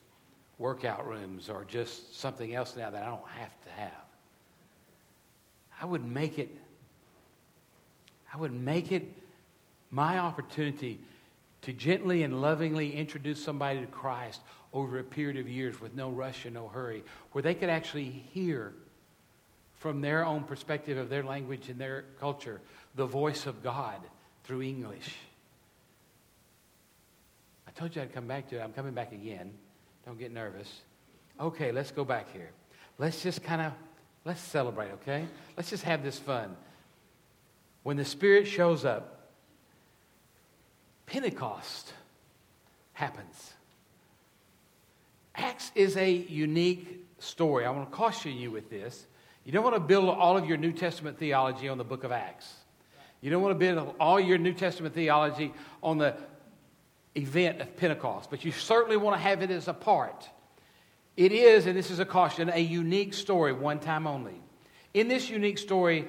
workout 0.57 1.05
rooms 1.05 1.49
or 1.49 1.65
just 1.65 2.17
something 2.19 2.55
else 2.55 2.75
now 2.77 2.89
that 2.89 3.03
I 3.03 3.05
don't 3.05 3.27
have 3.37 3.63
to 3.65 3.69
have. 3.71 3.91
I 5.81 5.85
would 5.85 6.05
make 6.05 6.39
it 6.39 6.49
I 8.33 8.37
would 8.37 8.53
make 8.53 8.91
it 8.91 9.03
my 9.91 10.19
opportunity 10.19 10.99
to 11.61 11.71
gently 11.71 12.23
and 12.23 12.41
lovingly 12.41 12.93
introduce 12.93 13.41
somebody 13.41 13.79
to 13.79 13.85
Christ 13.87 14.41
over 14.73 14.99
a 14.99 15.03
period 15.03 15.37
of 15.37 15.47
years 15.47 15.79
with 15.79 15.95
no 15.95 16.09
rush 16.09 16.43
and 16.43 16.53
no 16.53 16.67
hurry, 16.67 17.03
where 17.31 17.41
they 17.41 17.53
could 17.53 17.69
actually 17.69 18.09
hear 18.09 18.73
from 19.75 20.01
their 20.01 20.25
own 20.25 20.43
perspective 20.43 20.97
of 20.97 21.07
their 21.07 21.23
language 21.23 21.69
and 21.69 21.79
their 21.79 22.03
culture 22.19 22.59
the 22.95 23.05
voice 23.05 23.45
of 23.45 23.63
God 23.63 23.99
through 24.43 24.63
English 24.63 25.15
told 27.75 27.95
you 27.95 28.01
I'd 28.01 28.13
come 28.13 28.27
back 28.27 28.49
to 28.49 28.57
it. 28.57 28.61
I'm 28.61 28.73
coming 28.73 28.93
back 28.93 29.11
again. 29.11 29.51
Don't 30.05 30.17
get 30.17 30.31
nervous. 30.31 30.81
Okay, 31.39 31.71
let's 31.71 31.91
go 31.91 32.05
back 32.05 32.31
here. 32.31 32.49
Let's 32.97 33.21
just 33.21 33.43
kind 33.43 33.61
of 33.61 33.73
let's 34.23 34.41
celebrate, 34.41 34.91
okay? 34.93 35.25
Let's 35.57 35.69
just 35.69 35.83
have 35.83 36.03
this 36.03 36.17
fun. 36.17 36.55
When 37.83 37.97
the 37.97 38.05
Spirit 38.05 38.47
shows 38.47 38.85
up, 38.85 39.29
Pentecost 41.05 41.93
happens. 42.93 43.53
Acts 45.35 45.71
is 45.75 45.97
a 45.97 46.09
unique 46.09 47.05
story. 47.19 47.65
I 47.65 47.69
want 47.71 47.89
to 47.89 47.95
caution 47.95 48.37
you 48.37 48.51
with 48.51 48.69
this. 48.69 49.05
You 49.43 49.51
don't 49.51 49.63
want 49.63 49.75
to 49.75 49.81
build 49.81 50.09
all 50.09 50.37
of 50.37 50.45
your 50.45 50.57
New 50.57 50.71
Testament 50.71 51.19
theology 51.19 51.69
on 51.69 51.77
the 51.77 51.83
book 51.83 52.03
of 52.03 52.11
Acts. 52.11 52.51
You 53.21 53.29
don't 53.29 53.41
want 53.41 53.53
to 53.53 53.59
build 53.59 53.95
all 53.99 54.19
your 54.19 54.37
New 54.37 54.53
Testament 54.53 54.95
theology 54.95 55.53
on 55.83 55.97
the 55.97 56.15
event 57.15 57.61
of 57.61 57.75
Pentecost, 57.77 58.29
but 58.29 58.43
you 58.45 58.51
certainly 58.51 58.97
want 58.97 59.15
to 59.15 59.21
have 59.21 59.41
it 59.41 59.51
as 59.51 59.67
a 59.67 59.73
part. 59.73 60.29
It 61.17 61.31
is, 61.31 61.65
and 61.65 61.77
this 61.77 61.91
is 61.91 61.99
a 61.99 62.05
caution, 62.05 62.49
a 62.53 62.59
unique 62.59 63.13
story, 63.13 63.53
one 63.53 63.79
time 63.79 64.05
only. 64.05 64.41
In 64.93 65.07
this 65.07 65.29
unique 65.29 65.57
story, 65.57 66.07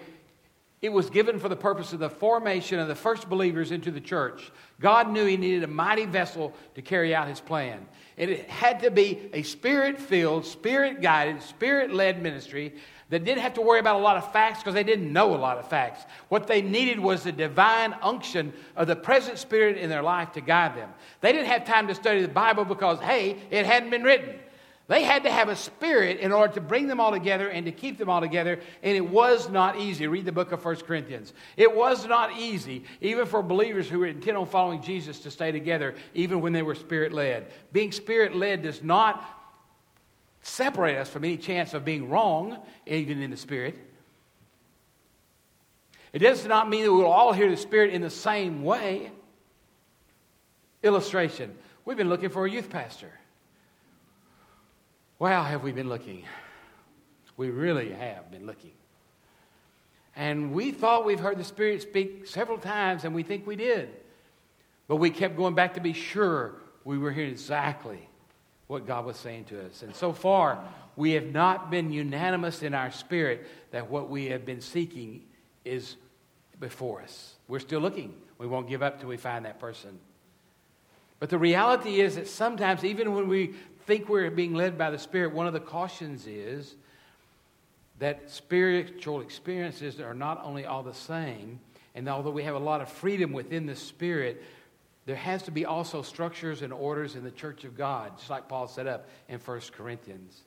it 0.87 0.93
was 0.93 1.11
given 1.11 1.39
for 1.39 1.49
the 1.49 1.57
purpose 1.57 1.93
of 1.93 1.99
the 1.99 2.09
formation 2.09 2.79
of 2.79 2.87
the 2.87 2.95
first 2.95 3.29
believers 3.29 3.73
into 3.73 3.91
the 3.91 4.01
church. 4.01 4.53
God 4.81 5.11
knew 5.11 5.27
He 5.27 5.37
needed 5.37 5.65
a 5.65 5.67
mighty 5.67 6.07
vessel 6.07 6.55
to 6.77 6.83
carry 6.83 7.15
out 7.15 7.29
His 7.29 7.41
plan. 7.41 7.87
And 8.17 8.31
it 8.31 8.49
had 8.49 8.81
to 8.81 8.91
be 8.91 9.29
a 9.33 9.43
spirit 9.43 9.99
filled, 9.99 10.47
spirit 10.47 11.03
guided, 11.03 11.43
spirit 11.43 11.93
led 11.93 12.23
ministry 12.23 12.73
that 13.11 13.25
didn't 13.25 13.43
have 13.43 13.55
to 13.55 13.63
worry 13.63 13.81
about 13.81 13.97
a 13.97 14.03
lot 14.03 14.17
of 14.17 14.33
facts 14.33 14.61
because 14.61 14.75
they 14.75 14.85
didn't 14.85 15.13
know 15.13 15.35
a 15.35 15.37
lot 15.37 15.59
of 15.59 15.69
facts. 15.69 16.05
What 16.29 16.47
they 16.47 16.63
needed 16.63 16.99
was 16.99 17.25
the 17.25 17.33
divine 17.33 17.95
unction 18.01 18.53
of 18.77 18.87
the 18.87 18.97
present 18.97 19.39
spirit 19.39 19.77
in 19.77 19.91
their 19.91 20.03
life 20.03 20.33
to 20.33 20.41
guide 20.41 20.77
them. 20.77 20.91
They 21.21 21.33
didn't 21.33 21.49
have 21.49 21.65
time 21.65 21.89
to 21.89 21.95
study 21.95 22.23
the 22.23 22.29
Bible 22.29 22.65
because, 22.65 23.01
hey, 23.01 23.39
it 23.51 23.67
hadn't 23.67 23.91
been 23.91 24.03
written. 24.03 24.37
They 24.89 25.03
had 25.03 25.25
to 25.25 25.31
have 25.31 25.49
a 25.49 25.57
spirit 25.57 26.21
in 26.21 26.31
order 26.31 26.55
to 26.55 26.61
bring 26.61 26.87
them 26.87 27.01
all 27.01 27.11
together 27.11 27.49
and 27.49 27.67
to 27.67 27.73
keep 27.73 27.99
them 27.99 28.09
all 28.09 28.21
together, 28.21 28.61
and 28.83 28.97
it 28.97 29.09
was 29.09 29.49
not 29.49 29.81
easy. 29.81 30.07
Read 30.07 30.25
the 30.25 30.33
book 30.33 30.53
of 30.53 30.65
1 30.65 30.77
Corinthians. 30.77 31.33
It 31.57 31.75
was 31.75 32.07
not 32.07 32.39
easy, 32.39 32.85
even 33.01 33.27
for 33.27 33.43
believers 33.43 33.89
who 33.89 33.99
were 33.99 34.07
intent 34.07 34.37
on 34.37 34.47
following 34.47 34.83
Jesus, 34.83 35.19
to 35.21 35.31
stay 35.31 35.51
together, 35.51 35.97
even 36.15 36.41
when 36.41 36.53
they 36.53 36.63
were 36.63 36.77
spirit 36.77 37.13
led. 37.13 37.51
Being 37.73 37.91
spirit 37.91 38.37
led 38.37 38.63
does 38.63 38.83
not 38.83 39.25
separate 40.47 40.97
us 40.97 41.09
from 41.11 41.25
any 41.25 41.37
chance 41.37 41.75
of 41.75 41.85
being 41.85 42.09
wrong, 42.09 42.59
even 42.87 43.21
in 43.21 43.31
the 43.31 43.37
Spirit. 43.37 43.77
It 46.13 46.21
does 46.21 46.47
not 46.47 46.69
mean 46.71 46.85
that 46.85 46.93
we'll 46.93 47.07
all 47.07 47.33
hear 47.33 47.51
the 47.51 47.57
Spirit 47.57 47.93
in 47.93 48.01
the 48.01 48.11
same 48.11 48.63
way. 48.63 49.11
Illustration 50.83 51.55
We've 51.85 51.97
been 51.97 52.09
looking 52.09 52.31
for 52.31 52.45
a 52.45 52.51
youth 52.51 52.69
pastor. 52.69 53.13
Wow, 55.19 55.45
have 55.45 55.63
we 55.63 55.73
been 55.73 55.89
looking? 55.89 56.25
We 57.39 57.49
really 57.49 57.91
have 57.91 58.31
been 58.31 58.47
looking. 58.47 58.73
And 60.15 60.53
we 60.53 60.73
thought 60.73 61.07
we've 61.07 61.21
heard 61.21 61.39
the 61.39 61.45
Spirit 61.45 61.81
speak 61.81 62.27
several 62.27 62.59
times, 62.59 63.05
and 63.05 63.15
we 63.15 63.23
think 63.23 63.47
we 63.47 63.57
did. 63.57 63.89
But 64.89 64.97
we 64.97 65.11
kept 65.11 65.37
going 65.37 65.55
back 65.55 65.75
to 65.75 65.81
be 65.81 65.95
sure 65.95 66.57
we 66.85 66.99
were 66.99 67.11
hearing 67.11 67.31
exactly 67.31 68.09
what 68.67 68.87
God 68.87 69.07
was 69.07 69.17
saying 69.17 69.45
to 69.47 69.65
us. 69.65 69.83
And 69.83 69.95
so 69.95 70.13
far, 70.13 70.63
we 70.97 71.13
have 71.13 71.33
not 71.33 71.71
been 71.71 71.93
unanimous 71.93 72.63
in 72.63 72.75
our 72.75 72.91
spirit 72.91 73.47
that 73.71 73.91
what 73.91 74.11
we 74.11 74.27
have 74.27 74.45
been 74.45 74.61
seeking 74.61 75.23
is 75.65 75.97
before 76.61 77.01
us. 77.01 77.37
We're 77.49 77.61
still 77.61 77.81
looking. 77.81 78.15
We 78.39 78.47
won't 78.47 78.69
give 78.69 78.83
up 78.83 79.01
till 79.01 79.09
we 79.09 79.17
find 79.17 79.47
that 79.47 79.61
person. 79.61 79.99
But 81.21 81.31
the 81.31 81.39
reality 81.39 82.01
is 82.01 82.17
that 82.17 82.29
sometimes, 82.29 82.85
even 82.85 83.15
when 83.15 83.29
we 83.29 83.55
think 83.87 84.09
we're 84.09 84.31
being 84.31 84.55
led 84.55 84.77
by 84.77 84.91
the 84.91 84.99
Spirit, 84.99 85.33
one 85.33 85.47
of 85.47 85.53
the 85.53 85.61
cautions 85.61 86.27
is 86.27 86.75
that 87.99 88.31
spiritual 88.31 89.21
experiences 89.23 90.01
are 90.01 90.15
not 90.15 90.45
only 90.45 90.67
all 90.67 90.83
the 90.83 90.95
same, 90.95 91.61
and 91.95 92.09
although 92.09 92.31
we 92.31 92.43
have 92.43 92.55
a 92.55 92.59
lot 92.59 92.83
of 92.83 92.89
freedom 92.89 93.33
within 93.33 93.65
the 93.65 93.77
Spirit, 93.77 94.43
there 95.07 95.17
has 95.17 95.45
to 95.45 95.53
be 95.53 95.65
also 95.65 96.03
structures 96.03 96.63
and 96.63 96.73
orders 96.73 97.15
in 97.15 97.23
the 97.23 97.31
church 97.31 97.65
of 97.65 97.77
God, 97.77 98.19
just 98.19 98.29
like 98.29 98.49
Paul 98.49 98.67
set 98.67 98.89
up 98.89 99.09
in 99.29 99.39
1 99.39 99.61
Corinthians. 99.73 100.43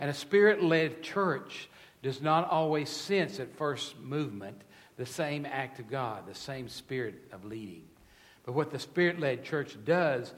And 0.00 0.10
a 0.10 0.14
spirit 0.14 0.62
led 0.62 1.02
church 1.02 1.68
does 2.02 2.20
not 2.20 2.50
always 2.50 2.88
sense 2.88 3.38
at 3.38 3.54
first 3.56 3.98
movement 4.00 4.60
the 4.96 5.06
same 5.06 5.46
act 5.46 5.78
of 5.78 5.88
God, 5.88 6.26
the 6.26 6.34
same 6.34 6.68
spirit 6.68 7.14
of 7.32 7.44
leading. 7.44 7.84
But 8.44 8.52
what 8.52 8.72
the 8.72 8.78
spirit 8.78 9.20
led 9.20 9.44
church 9.44 9.76
does 9.84 10.32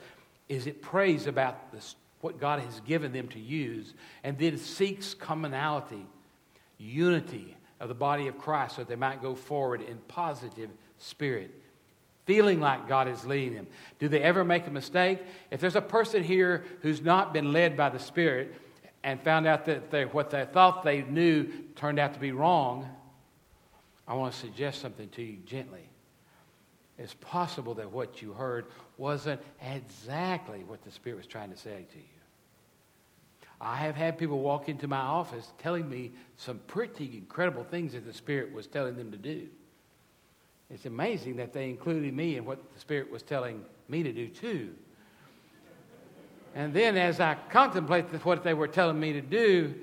is 0.48 0.66
it 0.66 0.82
prays 0.82 1.26
about 1.26 1.72
this, 1.72 1.94
what 2.22 2.40
God 2.40 2.60
has 2.60 2.80
given 2.80 3.12
them 3.12 3.28
to 3.28 3.38
use 3.38 3.92
and 4.24 4.38
then 4.38 4.56
seeks 4.56 5.12
commonality, 5.12 6.06
unity 6.78 7.56
of 7.78 7.88
the 7.88 7.94
body 7.94 8.28
of 8.28 8.38
Christ 8.38 8.76
so 8.76 8.82
that 8.82 8.88
they 8.88 8.96
might 8.96 9.20
go 9.20 9.34
forward 9.34 9.82
in 9.82 9.98
positive 10.08 10.70
spirit 10.98 11.50
feeling 12.24 12.60
like 12.60 12.88
God 12.88 13.08
is 13.08 13.24
leading 13.24 13.54
them. 13.54 13.66
Do 13.98 14.08
they 14.08 14.20
ever 14.22 14.44
make 14.44 14.66
a 14.66 14.70
mistake? 14.70 15.20
If 15.50 15.60
there's 15.60 15.76
a 15.76 15.82
person 15.82 16.22
here 16.22 16.64
who's 16.80 17.02
not 17.02 17.32
been 17.32 17.52
led 17.52 17.76
by 17.76 17.88
the 17.88 17.98
Spirit 17.98 18.54
and 19.02 19.20
found 19.22 19.46
out 19.46 19.66
that 19.66 19.90
they, 19.90 20.04
what 20.04 20.30
they 20.30 20.44
thought 20.44 20.84
they 20.84 21.02
knew 21.02 21.48
turned 21.74 21.98
out 21.98 22.14
to 22.14 22.20
be 22.20 22.32
wrong, 22.32 22.88
I 24.06 24.14
want 24.14 24.32
to 24.32 24.38
suggest 24.38 24.80
something 24.80 25.08
to 25.10 25.22
you 25.22 25.38
gently. 25.44 25.88
It's 26.98 27.14
possible 27.14 27.74
that 27.74 27.90
what 27.90 28.22
you 28.22 28.32
heard 28.32 28.66
wasn't 28.96 29.40
exactly 29.60 30.62
what 30.64 30.84
the 30.84 30.90
Spirit 30.90 31.16
was 31.16 31.26
trying 31.26 31.50
to 31.50 31.56
say 31.56 31.86
to 31.90 31.98
you. 31.98 32.11
I 33.62 33.76
have 33.76 33.94
had 33.94 34.18
people 34.18 34.40
walk 34.40 34.68
into 34.68 34.88
my 34.88 34.98
office 34.98 35.52
telling 35.58 35.88
me 35.88 36.10
some 36.36 36.58
pretty 36.66 37.16
incredible 37.16 37.64
things 37.64 37.92
that 37.92 38.04
the 38.04 38.12
Spirit 38.12 38.52
was 38.52 38.66
telling 38.66 38.96
them 38.96 39.10
to 39.12 39.16
do. 39.16 39.46
It's 40.68 40.84
amazing 40.84 41.36
that 41.36 41.52
they 41.52 41.70
included 41.70 42.12
me 42.12 42.36
in 42.36 42.44
what 42.44 42.58
the 42.74 42.80
Spirit 42.80 43.10
was 43.10 43.22
telling 43.22 43.64
me 43.88 44.02
to 44.02 44.12
do 44.12 44.28
too. 44.28 44.74
And 46.54 46.74
then 46.74 46.98
as 46.98 47.20
I 47.20 47.36
contemplate 47.50 48.06
what 48.24 48.42
they 48.42 48.52
were 48.52 48.68
telling 48.68 49.00
me 49.00 49.12
to 49.14 49.22
do, 49.22 49.74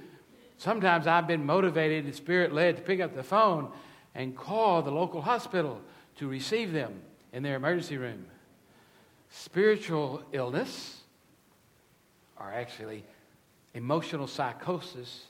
Sometimes 0.60 1.08
I've 1.08 1.26
been 1.26 1.46
motivated 1.46 2.04
and 2.04 2.14
spirit 2.14 2.54
led 2.54 2.76
to 2.76 2.82
pick 2.82 3.00
up 3.00 3.16
the 3.16 3.24
phone 3.24 3.72
and 4.14 4.36
call 4.36 4.82
the 4.82 4.92
local 4.92 5.22
hospital 5.22 5.80
to 6.18 6.28
receive 6.28 6.74
them 6.74 7.00
in 7.32 7.44
their 7.44 7.56
emergency 7.56 7.96
room. 7.96 8.26
Spiritual 9.30 10.22
illness, 10.34 11.00
or 12.38 12.52
actually 12.52 13.06
emotional 13.74 14.28
psychosis, 14.28 15.26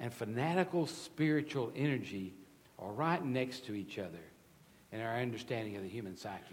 and 0.00 0.12
fanatical 0.12 0.86
spiritual 0.86 1.72
energy 1.74 2.32
are 2.78 2.92
right 2.92 3.24
next 3.24 3.66
to 3.66 3.74
each 3.74 3.98
other 3.98 4.18
in 4.92 5.00
our 5.00 5.16
understanding 5.16 5.76
of 5.76 5.82
the 5.82 5.88
human 5.88 6.16
psyche. 6.16 6.44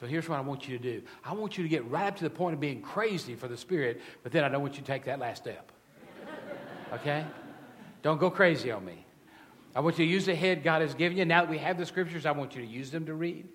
So 0.00 0.06
here's 0.06 0.28
what 0.28 0.38
I 0.38 0.40
want 0.40 0.66
you 0.66 0.78
to 0.78 0.82
do 0.82 1.02
I 1.24 1.34
want 1.34 1.58
you 1.58 1.62
to 1.62 1.68
get 1.68 1.88
right 1.90 2.06
up 2.06 2.16
to 2.16 2.24
the 2.24 2.30
point 2.30 2.54
of 2.54 2.60
being 2.60 2.80
crazy 2.80 3.34
for 3.34 3.48
the 3.48 3.56
Spirit, 3.56 4.00
but 4.22 4.32
then 4.32 4.44
I 4.44 4.48
don't 4.48 4.62
want 4.62 4.74
you 4.74 4.80
to 4.80 4.86
take 4.86 5.04
that 5.04 5.18
last 5.18 5.42
step. 5.42 5.70
Okay? 6.92 7.24
Don't 8.02 8.18
go 8.18 8.32
crazy 8.32 8.72
on 8.72 8.84
me. 8.84 9.06
I 9.76 9.80
want 9.80 9.96
you 9.96 10.04
to 10.04 10.10
use 10.10 10.26
the 10.26 10.34
head 10.34 10.64
God 10.64 10.82
has 10.82 10.92
given 10.92 11.16
you. 11.16 11.24
Now 11.24 11.42
that 11.42 11.50
we 11.50 11.58
have 11.58 11.78
the 11.78 11.86
scriptures, 11.86 12.26
I 12.26 12.32
want 12.32 12.56
you 12.56 12.62
to 12.62 12.66
use 12.66 12.90
them 12.90 13.06
to 13.06 13.14
read. 13.14 13.46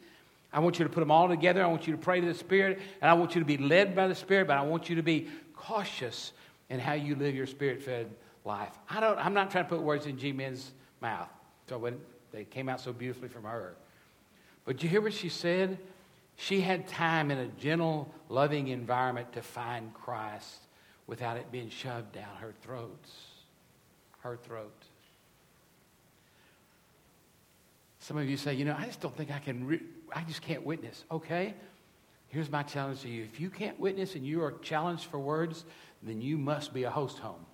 I 0.53 0.59
want 0.59 0.79
you 0.79 0.85
to 0.85 0.89
put 0.89 1.01
them 1.01 1.11
all 1.11 1.27
together. 1.27 1.61
I 1.61 1.67
want 1.67 1.85
you 1.85 1.91
to 1.91 1.99
pray 1.99 2.21
to 2.21 2.25
the 2.25 2.33
Spirit, 2.33 2.79
and 3.01 3.11
I 3.11 3.13
want 3.13 3.35
you 3.35 3.41
to 3.41 3.45
be 3.45 3.57
led 3.57 3.93
by 3.93 4.07
the 4.07 4.15
Spirit, 4.15 4.47
but 4.47 4.55
I 4.55 4.61
want 4.61 4.89
you 4.89 4.95
to 4.95 5.03
be 5.03 5.27
cautious 5.67 6.31
in 6.69 6.79
how 6.79 6.93
you 6.93 7.15
live 7.15 7.35
your 7.35 7.47
spirit 7.47 7.81
fed 7.81 8.09
life. 8.43 8.73
I 8.89 8.99
don't, 8.99 9.17
I'm 9.17 9.33
not 9.33 9.51
trying 9.51 9.65
to 9.65 9.69
put 9.69 9.81
words 9.81 10.05
in 10.05 10.17
G 10.17 10.31
Min's 10.31 10.71
mouth. 11.01 11.29
So 11.67 11.77
when 11.77 11.99
they 12.31 12.43
came 12.43 12.69
out 12.69 12.79
so 12.79 12.93
beautifully 12.93 13.29
from 13.29 13.43
her. 13.43 13.75
But 14.65 14.83
you 14.83 14.89
hear 14.89 15.01
what 15.01 15.13
she 15.13 15.29
said? 15.29 15.77
She 16.37 16.61
had 16.61 16.87
time 16.87 17.31
in 17.31 17.37
a 17.37 17.47
gentle, 17.47 18.13
loving 18.29 18.67
environment 18.67 19.31
to 19.33 19.41
find 19.41 19.93
Christ 19.93 20.59
without 21.07 21.37
it 21.37 21.51
being 21.51 21.69
shoved 21.69 22.11
down 22.11 22.35
her 22.39 22.53
throat. 22.61 23.05
Her 24.19 24.37
throat. 24.37 24.73
Some 27.99 28.17
of 28.17 28.29
you 28.29 28.37
say, 28.37 28.53
you 28.53 28.65
know, 28.65 28.75
I 28.77 28.85
just 28.85 29.01
don't 29.01 29.15
think 29.15 29.31
I 29.31 29.39
can, 29.39 29.65
re- 29.65 29.83
I 30.13 30.21
just 30.23 30.41
can't 30.41 30.65
witness. 30.65 31.03
Okay, 31.11 31.53
here's 32.35 32.51
my 32.51 32.63
challenge 32.63 33.01
to 33.01 33.07
you. 33.07 33.23
If 33.23 33.39
you 33.39 33.49
can't 33.49 33.79
witness 33.79 34.15
and 34.15 34.25
you 34.25 34.43
are 34.43 34.51
challenged 34.61 35.05
for 35.05 35.17
words, 35.17 35.63
then 36.03 36.21
you 36.21 36.37
must 36.37 36.73
be 36.73 36.83
a 36.83 36.89
host 36.89 37.17
home. 37.17 37.45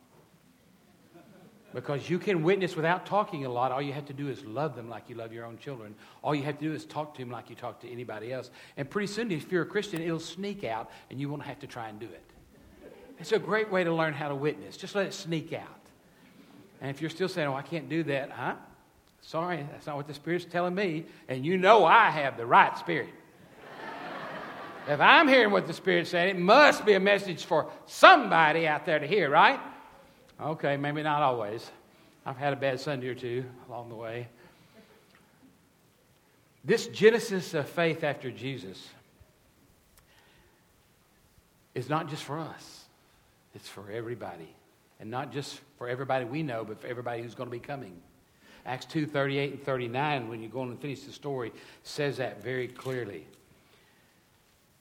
Because 1.72 2.10
you 2.10 2.18
can 2.18 2.42
witness 2.42 2.76
without 2.76 3.06
talking 3.06 3.46
a 3.46 3.50
lot. 3.50 3.72
All 3.72 3.82
you 3.82 3.94
have 3.94 4.08
to 4.08 4.14
do 4.14 4.28
is 4.28 4.44
love 4.44 4.76
them 4.76 4.90
like 4.90 5.08
you 5.08 5.16
love 5.16 5.32
your 5.32 5.46
own 5.46 5.60
children. 5.60 5.94
All 6.24 6.34
you 6.34 6.42
have 6.44 6.58
to 6.58 6.66
do 6.66 6.74
is 6.74 6.84
talk 6.84 7.14
to 7.14 7.22
them 7.22 7.30
like 7.30 7.52
you 7.52 7.56
talk 7.56 7.80
to 7.82 7.90
anybody 7.92 8.34
else. 8.34 8.50
And 8.76 8.90
pretty 8.90 9.06
soon, 9.06 9.32
if 9.32 9.52
you're 9.52 9.62
a 9.62 9.68
Christian, 9.68 10.02
it'll 10.02 10.20
sneak 10.20 10.64
out 10.64 10.90
and 11.12 11.20
you 11.20 11.30
won't 11.30 11.44
have 11.44 11.60
to 11.60 11.68
try 11.68 11.88
and 11.88 12.00
do 12.00 12.08
it. 12.08 12.24
It's 13.20 13.34
a 13.34 13.40
great 13.40 13.72
way 13.72 13.84
to 13.84 13.94
learn 13.94 14.14
how 14.14 14.30
to 14.30 14.36
witness. 14.36 14.78
Just 14.78 14.96
let 14.96 15.06
it 15.06 15.14
sneak 15.14 15.54
out. 15.54 15.80
And 16.82 16.90
if 16.90 17.02
you're 17.02 17.12
still 17.12 17.30
saying, 17.30 17.48
oh, 17.48 17.54
I 17.54 17.62
can't 17.62 17.88
do 17.88 18.02
that, 18.06 18.32
huh? 18.32 18.56
Sorry, 19.22 19.64
that's 19.72 19.86
not 19.86 19.96
what 19.96 20.08
the 20.08 20.16
Spirit's 20.16 20.46
telling 20.46 20.74
me. 20.74 21.06
And 21.28 21.46
you 21.46 21.56
know 21.56 21.86
I 21.86 22.10
have 22.10 22.36
the 22.36 22.48
right 22.48 22.76
Spirit. 22.80 23.10
If 24.88 25.00
I'm 25.00 25.28
hearing 25.28 25.52
what 25.52 25.68
the 25.68 25.74
Spirit's 25.74 26.10
saying, 26.10 26.30
it 26.30 26.40
must 26.40 26.86
be 26.86 26.94
a 26.94 27.00
message 27.00 27.46
for 27.46 27.70
somebody 27.86 28.68
out 28.68 28.86
there 28.86 29.00
to 29.00 29.08
hear, 29.08 29.30
right? 29.30 29.60
Okay, 30.40 30.78
maybe 30.78 31.04
not 31.04 31.22
always. 31.22 31.70
I've 32.26 32.38
had 32.38 32.54
a 32.54 32.56
bad 32.56 32.80
Sunday 32.80 33.08
or 33.08 33.16
two 33.16 33.46
along 33.68 33.90
the 33.90 33.96
way. 33.96 34.28
This 36.64 36.88
genesis 36.88 37.54
of 37.54 37.68
faith 37.68 38.04
after 38.04 38.30
Jesus 38.30 38.88
is 41.74 41.90
not 41.90 42.10
just 42.10 42.24
for 42.24 42.40
us, 42.40 42.86
it's 43.56 43.68
for 43.68 43.90
everybody. 43.92 44.54
And 45.00 45.10
not 45.10 45.32
just 45.32 45.60
for 45.78 45.90
everybody 45.90 46.26
we 46.26 46.44
know, 46.44 46.64
but 46.64 46.80
for 46.80 46.88
everybody 46.88 47.24
who's 47.24 47.34
going 47.34 47.50
to 47.50 47.52
be 47.52 47.60
coming. 47.60 48.00
Acts 48.68 48.86
2 48.86 49.08
38 49.08 49.54
and 49.54 49.64
39, 49.64 50.30
when 50.30 50.44
you 50.44 50.48
go 50.48 50.62
on 50.62 50.70
and 50.70 50.80
finish 50.80 51.02
the 51.02 51.12
story, 51.12 51.52
says 51.82 52.18
that 52.18 52.44
very 52.44 52.68
clearly. 52.68 53.26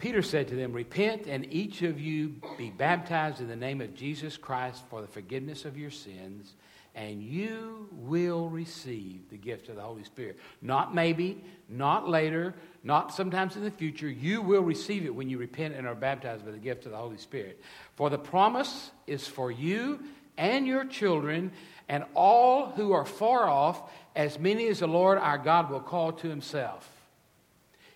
Peter 0.01 0.23
said 0.23 0.49
to 0.49 0.55
them, 0.55 0.73
Repent 0.73 1.27
and 1.27 1.47
each 1.53 1.83
of 1.83 2.01
you 2.01 2.35
be 2.57 2.71
baptized 2.71 3.41
in 3.41 3.49
the 3.49 3.55
name 3.57 3.83
of 3.83 3.95
Jesus 3.95 4.39
Christ 4.39 4.83
for 4.89 5.03
the 5.03 5.07
forgiveness 5.07 5.67
of 5.67 5.77
your 5.77 5.91
sins, 5.91 6.55
and 6.95 7.23
you 7.23 7.87
will 7.93 8.49
receive 8.49 9.29
the 9.29 9.37
gift 9.37 9.69
of 9.69 9.77
the 9.77 9.83
Holy 9.83 10.03
Spirit. 10.03 10.39
Not 10.63 10.95
maybe, 10.95 11.45
not 11.69 12.09
later, 12.09 12.55
not 12.83 13.13
sometimes 13.13 13.57
in 13.57 13.63
the 13.63 13.71
future. 13.71 14.09
You 14.09 14.41
will 14.41 14.63
receive 14.63 15.05
it 15.05 15.15
when 15.15 15.29
you 15.29 15.37
repent 15.37 15.75
and 15.75 15.87
are 15.87 15.95
baptized 15.95 16.47
with 16.47 16.55
the 16.55 16.61
gift 16.61 16.87
of 16.87 16.93
the 16.93 16.99
Holy 16.99 17.19
Spirit. 17.19 17.61
For 17.97 18.09
the 18.09 18.19
promise 18.19 18.91
is 19.07 19.29
for 19.29 19.53
you 19.53 20.01
and 20.39 20.67
your 20.67 20.87
children 20.87 21.53
and 21.91 22.05
all 22.15 22.71
who 22.71 22.93
are 22.93 23.05
far 23.05 23.51
off, 23.51 23.83
as 24.17 24.39
many 24.39 24.67
as 24.69 24.79
the 24.79 24.89
Lord 24.89 25.19
our 25.19 25.37
God 25.37 25.69
will 25.69 25.81
call 25.81 26.13
to 26.13 26.29
himself. 26.29 26.91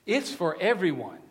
It's 0.04 0.34
for 0.34 0.54
everyone. 0.60 1.23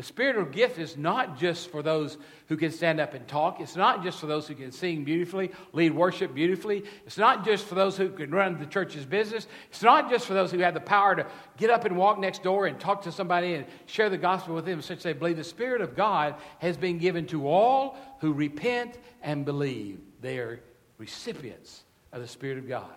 The 0.00 0.06
spiritual 0.06 0.46
gift 0.46 0.78
is 0.78 0.96
not 0.96 1.38
just 1.38 1.70
for 1.70 1.82
those 1.82 2.16
who 2.48 2.56
can 2.56 2.72
stand 2.72 3.00
up 3.00 3.12
and 3.12 3.28
talk. 3.28 3.60
It's 3.60 3.76
not 3.76 4.02
just 4.02 4.18
for 4.18 4.26
those 4.26 4.48
who 4.48 4.54
can 4.54 4.72
sing 4.72 5.04
beautifully, 5.04 5.50
lead 5.74 5.92
worship 5.92 6.34
beautifully. 6.34 6.84
It's 7.04 7.18
not 7.18 7.44
just 7.44 7.66
for 7.66 7.74
those 7.74 7.98
who 7.98 8.08
can 8.08 8.30
run 8.30 8.58
the 8.58 8.64
church's 8.64 9.04
business. 9.04 9.46
It's 9.68 9.82
not 9.82 10.08
just 10.08 10.24
for 10.24 10.32
those 10.32 10.52
who 10.52 10.58
have 10.60 10.72
the 10.72 10.80
power 10.80 11.16
to 11.16 11.26
get 11.58 11.68
up 11.68 11.84
and 11.84 11.98
walk 11.98 12.18
next 12.18 12.42
door 12.42 12.64
and 12.64 12.80
talk 12.80 13.02
to 13.02 13.12
somebody 13.12 13.52
and 13.52 13.66
share 13.84 14.08
the 14.08 14.16
gospel 14.16 14.54
with 14.54 14.64
them 14.64 14.80
since 14.80 15.02
they 15.02 15.12
believe. 15.12 15.36
The 15.36 15.44
Spirit 15.44 15.82
of 15.82 15.94
God 15.94 16.36
has 16.60 16.78
been 16.78 16.96
given 16.96 17.26
to 17.26 17.46
all 17.46 17.98
who 18.20 18.32
repent 18.32 18.96
and 19.20 19.44
believe. 19.44 20.00
They 20.22 20.38
are 20.38 20.62
recipients 20.96 21.82
of 22.10 22.22
the 22.22 22.28
Spirit 22.28 22.56
of 22.56 22.66
God. 22.66 22.88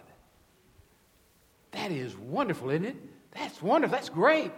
That 1.72 1.92
is 1.92 2.16
wonderful, 2.16 2.70
isn't 2.70 2.86
it? 2.86 2.96
That's 3.34 3.62
wonderful. 3.62 3.94
That's 3.94 4.08
great. 4.08 4.54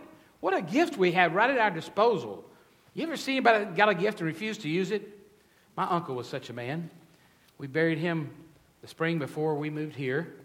What 0.45 0.55
a 0.55 0.61
gift 0.61 0.95
we 0.95 1.11
have 1.13 1.33
right 1.33 1.49
at 1.49 1.57
our 1.57 1.71
disposal. 1.71 2.45
You 2.93 3.01
ever 3.01 3.17
see 3.17 3.31
anybody 3.31 3.65
got 3.65 3.89
a 3.89 3.95
gift 3.95 4.19
and 4.19 4.27
refused 4.27 4.61
to 4.61 4.69
use 4.69 4.91
it? 4.91 5.01
My 5.75 5.87
uncle 5.89 6.13
was 6.13 6.29
such 6.29 6.51
a 6.51 6.53
man. 6.53 6.91
We 7.57 7.65
buried 7.65 7.97
him 7.97 8.29
the 8.83 8.87
spring 8.87 9.17
before 9.17 9.55
we 9.55 9.71
moved 9.71 9.95
here. 9.95 10.35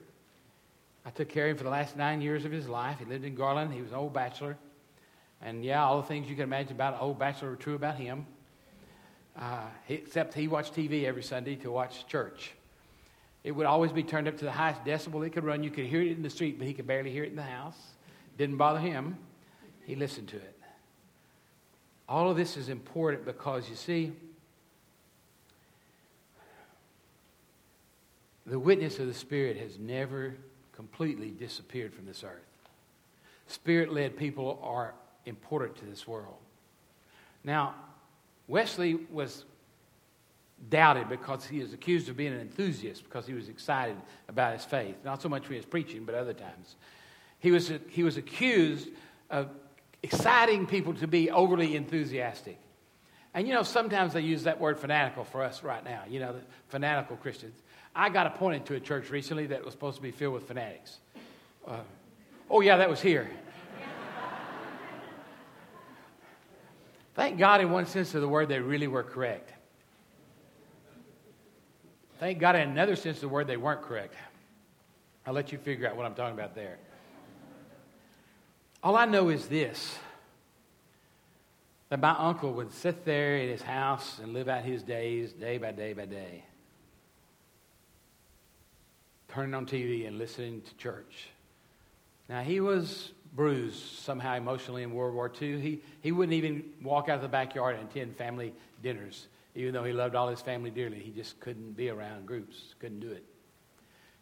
I 1.05 1.11
took 1.11 1.29
care 1.29 1.45
of 1.45 1.51
him 1.51 1.57
for 1.59 1.65
the 1.65 1.71
last 1.71 1.99
nine 1.99 2.23
years 2.23 2.47
of 2.47 2.51
his 2.51 2.67
life. 2.67 2.99
He 2.99 3.05
lived 3.05 3.27
in 3.27 3.35
Garland. 3.35 3.75
He 3.75 3.83
was 3.83 3.91
an 3.91 3.99
old 3.99 4.15
bachelor. 4.15 4.57
And 5.43 5.63
yeah, 5.63 5.85
all 5.85 6.01
the 6.01 6.09
things 6.09 6.31
you 6.31 6.35
can 6.35 6.45
imagine 6.45 6.73
about 6.73 6.95
an 6.95 7.01
old 7.01 7.19
bachelor 7.19 7.51
are 7.51 7.57
true 7.57 7.75
about 7.75 7.97
him. 7.97 8.25
Uh, 9.39 9.67
except 9.91 10.33
he 10.33 10.49
watched 10.49 10.75
TV 10.75 11.05
every 11.05 11.23
Sunday 11.23 11.57
to 11.57 11.71
watch 11.71 12.07
church. 12.07 12.53
It 13.45 13.53
would 13.53 13.67
always 13.67 13.93
be 13.93 14.03
turned 14.03 14.29
up 14.29 14.39
to 14.39 14.47
the 14.47 14.53
highest 14.53 14.83
decibel 14.83 15.27
it 15.27 15.35
could 15.35 15.45
run. 15.45 15.63
You 15.63 15.71
could 15.71 15.85
hear 15.85 16.01
it 16.01 16.13
in 16.13 16.23
the 16.23 16.31
street, 16.31 16.57
but 16.59 16.67
he 16.67 16.73
could 16.73 16.87
barely 16.87 17.11
hear 17.11 17.25
it 17.25 17.29
in 17.29 17.37
the 17.37 17.43
house. 17.43 17.77
Didn't 18.39 18.57
bother 18.57 18.81
him. 18.81 19.19
He 19.91 19.97
listened 19.97 20.29
to 20.29 20.37
it. 20.37 20.57
All 22.09 22.31
of 22.31 22.37
this 22.37 22.57
is 22.57 22.69
important 22.69 23.25
because 23.25 23.69
you 23.69 23.75
see, 23.75 24.13
the 28.47 28.61
witness 28.61 29.01
of 29.01 29.09
the 29.09 29.15
Spirit 29.15 29.57
has 29.57 29.81
never 29.81 30.37
completely 30.71 31.31
disappeared 31.31 31.93
from 31.93 32.07
this 32.07 32.23
earth. 32.23 32.47
Spirit 33.49 33.93
led 33.93 34.17
people 34.17 34.61
are 34.63 34.95
important 35.27 35.77
to 35.79 35.87
this 35.87 36.07
world. 36.07 36.39
Now, 37.43 37.75
Wesley 38.47 38.95
was 39.11 39.45
doubted 40.69 41.09
because 41.09 41.47
he 41.47 41.59
was 41.59 41.73
accused 41.73 42.09
of 42.09 42.17
being 42.17 42.33
an 42.33 42.41
enthusiast 42.41 43.03
because 43.03 43.27
he 43.27 43.35
was 43.35 43.49
excited 43.49 43.97
about 44.29 44.53
his 44.53 44.65
faith. 44.65 44.95
Not 45.05 45.21
so 45.21 45.29
much 45.29 45.47
for 45.47 45.55
his 45.55 45.65
preaching, 45.65 46.05
but 46.05 46.15
other 46.15 46.35
times. 46.35 46.77
He 47.41 47.51
was, 47.51 47.73
he 47.89 48.05
was 48.05 48.17
accused 48.19 48.91
of 49.31 49.49
exciting 50.03 50.67
people 50.67 50.95
to 50.95 51.07
be 51.07 51.31
overly 51.31 51.77
enthusiastic. 51.77 52.59
And 53.35 53.47
you 53.47 53.55
know, 53.55 53.63
sometimes 53.63 54.13
they 54.13 54.23
use 54.23 54.45
that 54.45 54.61
word 54.61 54.79
fanatical 54.79 55.25
for 55.25 55.43
us 55.43 55.63
right 55.63 55.85
now, 55.85 56.03
you 56.09 56.21
know, 56.21 56.33
the 56.33 56.41
fanatical 56.69 57.17
Christians. 57.17 57.55
I 57.95 58.09
got 58.09 58.27
appointed 58.27 58.67
to 58.67 58.75
a 58.75 58.81
church 58.81 59.11
recently 59.11 59.47
that 59.47 59.65
was 59.65 59.73
supposed 59.73 59.97
to 59.97 60.03
be 60.03 60.11
filled 60.11 60.35
with 60.35 60.47
fanatics. 60.47 60.99
Uh, 61.67 61.81
oh, 62.49 62.61
yeah, 62.61 62.77
that 62.77 62.89
was 62.89 63.01
here. 63.01 63.31
Thank 67.15 67.39
God, 67.39 67.61
in 67.61 67.71
one 67.71 67.87
sense 67.87 68.15
of 68.15 68.21
the 68.21 68.29
word, 68.29 68.49
they 68.49 68.61
really 68.61 68.89
were 68.89 69.03
correct. 69.03 69.53
Thank 72.19 72.39
God, 72.39 72.55
in 72.55 72.69
another 72.69 72.97
sense 72.97 73.17
of 73.19 73.23
the 73.23 73.29
word, 73.29 73.47
they 73.47 73.57
weren't 73.57 73.83
correct. 73.83 74.15
I'll 75.27 75.35
let 75.35 75.53
you 75.53 75.59
figure 75.59 75.89
out 75.89 75.97
what 75.97 76.07
I'm 76.07 76.15
talking 76.15 76.35
about 76.35 76.55
there. 76.55 76.79
All 78.83 78.97
I 78.97 79.05
know 79.05 79.29
is 79.29 79.47
this 79.47 79.99
that 81.91 82.01
my 82.01 82.15
uncle 82.17 82.53
would 82.53 82.73
sit 82.73 83.05
there 83.05 83.37
in 83.39 83.49
his 83.49 83.63
house 83.63 84.21
and 84.23 84.33
live 84.33 84.49
out 84.49 84.65
his 84.65 84.83
days 84.83 85.33
day 85.33 85.59
by 85.59 85.73
day 85.73 85.93
by 85.93 86.07
day, 86.07 86.45
turning 89.29 89.55
on 89.55 89.67
TV 89.67 90.07
and 90.07 90.17
listening 90.17 90.61
to 90.63 90.77
church. 90.77 91.29
Now, 92.29 92.43
he 92.43 92.61
was 92.61 93.11
bruised 93.35 93.99
somehow 93.99 94.37
emotionally 94.37 94.85
in 94.85 94.95
World 94.95 95.15
War 95.15 95.33
II. 95.43 95.61
He, 95.61 95.81
he 96.01 96.13
wouldn't 96.13 96.33
even 96.33 96.63
walk 96.81 97.09
out 97.09 97.17
of 97.17 97.23
the 97.23 97.29
backyard 97.29 97.77
and 97.77 97.91
attend 97.91 98.17
family 98.17 98.55
dinners 98.83 99.27
Even 99.57 99.75
though 99.75 99.83
he 99.83 99.93
loved 99.93 100.15
all 100.15 100.29
his 100.29 100.41
family 100.41 100.71
dearly, 100.71 101.01
he 101.01 101.11
just 101.11 101.41
couldn't 101.41 101.77
be 101.77 101.91
around 101.91 102.25
groups, 102.27 102.75
couldn't 102.79 103.01
do 103.01 103.11
it. 103.11 103.25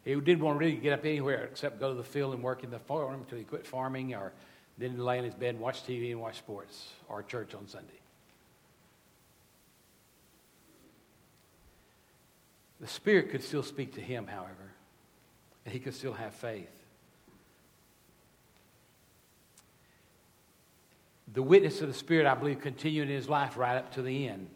He 0.09 0.19
didn't 0.19 0.43
want 0.43 0.55
to 0.55 0.65
really 0.65 0.77
get 0.77 0.93
up 0.93 1.05
anywhere 1.05 1.43
except 1.43 1.79
go 1.79 1.89
to 1.89 1.95
the 1.95 2.03
field 2.03 2.33
and 2.33 2.41
work 2.41 2.63
in 2.63 2.71
the 2.71 2.79
farm 2.79 3.13
until 3.13 3.37
he 3.37 3.43
quit 3.43 3.63
farming 3.63 4.15
or 4.15 4.33
then 4.79 4.97
lay 4.97 5.19
in 5.19 5.23
his 5.23 5.35
bed 5.35 5.49
and 5.49 5.59
watch 5.59 5.83
TV 5.83 6.09
and 6.09 6.19
watch 6.19 6.39
sports 6.39 6.89
or 7.07 7.21
church 7.21 7.53
on 7.53 7.67
Sunday. 7.67 7.93
The 12.81 12.87
Spirit 12.87 13.29
could 13.29 13.43
still 13.43 13.61
speak 13.61 13.93
to 13.95 14.01
him, 14.01 14.25
however, 14.25 14.71
and 15.63 15.73
he 15.73 15.79
could 15.79 15.93
still 15.93 16.13
have 16.13 16.33
faith. 16.33 16.71
The 21.33 21.43
witness 21.43 21.81
of 21.81 21.87
the 21.87 21.93
Spirit, 21.93 22.25
I 22.25 22.33
believe, 22.33 22.61
continued 22.61 23.09
in 23.09 23.15
his 23.15 23.29
life 23.29 23.57
right 23.57 23.77
up 23.77 23.93
to 23.93 24.01
the 24.01 24.27
end. 24.27 24.49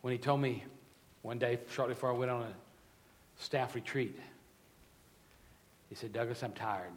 When 0.00 0.10
he 0.10 0.18
told 0.18 0.40
me 0.40 0.64
one 1.20 1.38
day, 1.38 1.60
shortly 1.70 1.94
before 1.94 2.10
I 2.10 2.14
went 2.14 2.32
on 2.32 2.42
a 2.42 2.52
staff 3.36 3.76
retreat, 3.76 4.18
he 5.92 5.96
said, 5.96 6.14
Douglas, 6.14 6.42
I'm 6.42 6.52
tired. 6.52 6.90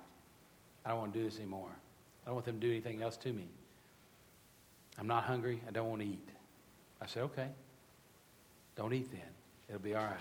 I 0.85 0.91
don't 0.91 0.99
want 0.99 1.11
to 1.11 1.19
do 1.19 1.25
this 1.25 1.37
anymore. 1.37 1.67
I 2.23 2.27
don't 2.27 2.35
want 2.35 2.45
them 2.45 2.61
to 2.61 2.65
do 2.65 2.71
anything 2.71 3.01
else 3.01 3.17
to 3.17 3.33
me. 3.33 3.45
I'm 4.97 5.05
not 5.05 5.25
hungry. 5.25 5.61
I 5.67 5.71
don't 5.71 5.89
want 5.89 6.01
to 6.01 6.07
eat. 6.07 6.29
I 7.01 7.05
said, 7.05 7.23
okay. 7.23 7.49
Don't 8.77 8.93
eat 8.93 9.11
then. 9.11 9.19
It'll 9.67 9.81
be 9.81 9.95
all 9.95 10.03
right. 10.05 10.13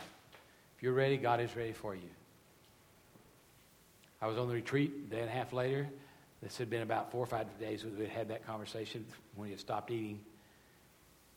If 0.77 0.83
you're 0.83 0.93
ready, 0.93 1.17
God 1.19 1.39
is 1.39 1.55
ready 1.55 1.71
for 1.71 1.95
you. 1.95 2.11
I 4.21 4.27
was 4.27 4.39
on 4.39 4.49
the 4.49 4.55
retreat 4.55 4.93
a 5.07 5.11
day 5.15 5.21
and 5.21 5.29
a 5.29 5.33
half 5.33 5.53
later. 5.53 5.87
This 6.43 6.59
had 6.59 6.69
been 6.69 6.83
about 6.83 7.13
four 7.13 7.23
or 7.23 7.29
five 7.29 7.47
days 7.61 7.85
we 7.85 8.03
had 8.03 8.11
had 8.11 8.29
that 8.31 8.45
conversation 8.45 9.07
when 9.37 9.47
he 9.47 9.53
had 9.53 9.61
stopped 9.61 9.93
eating. 9.93 10.19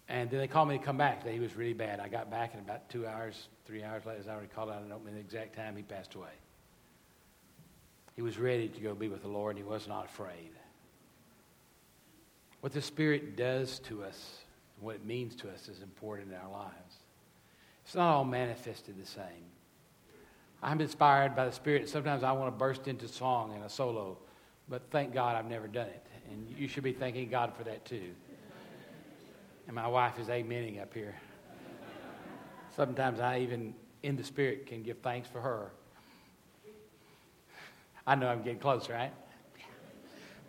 And 0.09 0.27
then 0.31 0.39
they 0.39 0.47
called 0.47 0.69
me 0.69 0.79
to 0.79 0.83
come 0.83 0.97
back. 0.97 1.23
He 1.23 1.39
was 1.39 1.55
really 1.55 1.73
bad. 1.73 1.99
I 1.99 2.07
got 2.07 2.31
back, 2.31 2.55
in 2.55 2.61
about 2.61 2.89
two 2.89 3.05
hours, 3.05 3.47
three 3.67 3.83
hours 3.83 4.07
later, 4.07 4.21
as 4.21 4.27
I 4.27 4.37
recall, 4.37 4.71
I 4.71 4.79
don't 4.79 4.89
know 4.89 4.99
the 5.05 5.19
exact 5.19 5.55
time, 5.55 5.75
he 5.75 5.83
passed 5.83 6.15
away. 6.15 6.29
He 8.17 8.23
was 8.23 8.39
ready 8.39 8.67
to 8.67 8.81
go 8.81 8.95
be 8.95 9.09
with 9.09 9.21
the 9.21 9.27
Lord, 9.27 9.55
and 9.55 9.63
he 9.63 9.71
was 9.71 9.87
not 9.87 10.05
afraid. 10.05 10.49
What 12.61 12.73
the 12.73 12.81
Spirit 12.81 13.37
does 13.37 13.77
to 13.81 14.03
us, 14.03 14.39
what 14.79 14.95
it 14.95 15.05
means 15.05 15.35
to 15.35 15.49
us, 15.51 15.69
is 15.69 15.83
important 15.83 16.31
in 16.31 16.37
our 16.39 16.49
lives. 16.49 16.95
It's 17.85 17.93
not 17.93 18.11
all 18.11 18.25
manifested 18.25 18.99
the 18.99 19.05
same. 19.05 19.45
I'm 20.63 20.81
inspired 20.81 21.35
by 21.35 21.45
the 21.45 21.51
Spirit. 21.51 21.87
Sometimes 21.87 22.23
I 22.23 22.31
want 22.31 22.51
to 22.51 22.57
burst 22.57 22.87
into 22.87 23.07
song 23.07 23.53
and 23.53 23.63
a 23.63 23.69
solo, 23.69 24.17
but 24.67 24.81
thank 24.89 25.13
God 25.13 25.35
I've 25.35 25.45
never 25.45 25.67
done 25.67 25.85
it. 25.85 26.03
And 26.31 26.49
you 26.57 26.67
should 26.67 26.83
be 26.83 26.93
thanking 26.93 27.29
God 27.29 27.53
for 27.55 27.63
that 27.65 27.85
too. 27.85 28.15
And 29.67 29.75
my 29.75 29.87
wife 29.87 30.17
is 30.17 30.27
amening 30.27 30.81
up 30.81 30.91
here. 30.91 31.13
Sometimes 32.75 33.19
I 33.19 33.41
even, 33.41 33.75
in 34.01 34.17
the 34.17 34.23
Spirit, 34.23 34.65
can 34.65 34.81
give 34.81 34.97
thanks 35.03 35.29
for 35.29 35.39
her 35.39 35.69
I 38.07 38.15
know 38.15 38.27
I'm 38.29 38.41
getting 38.41 38.59
close, 38.59 38.89
right? 38.89 39.11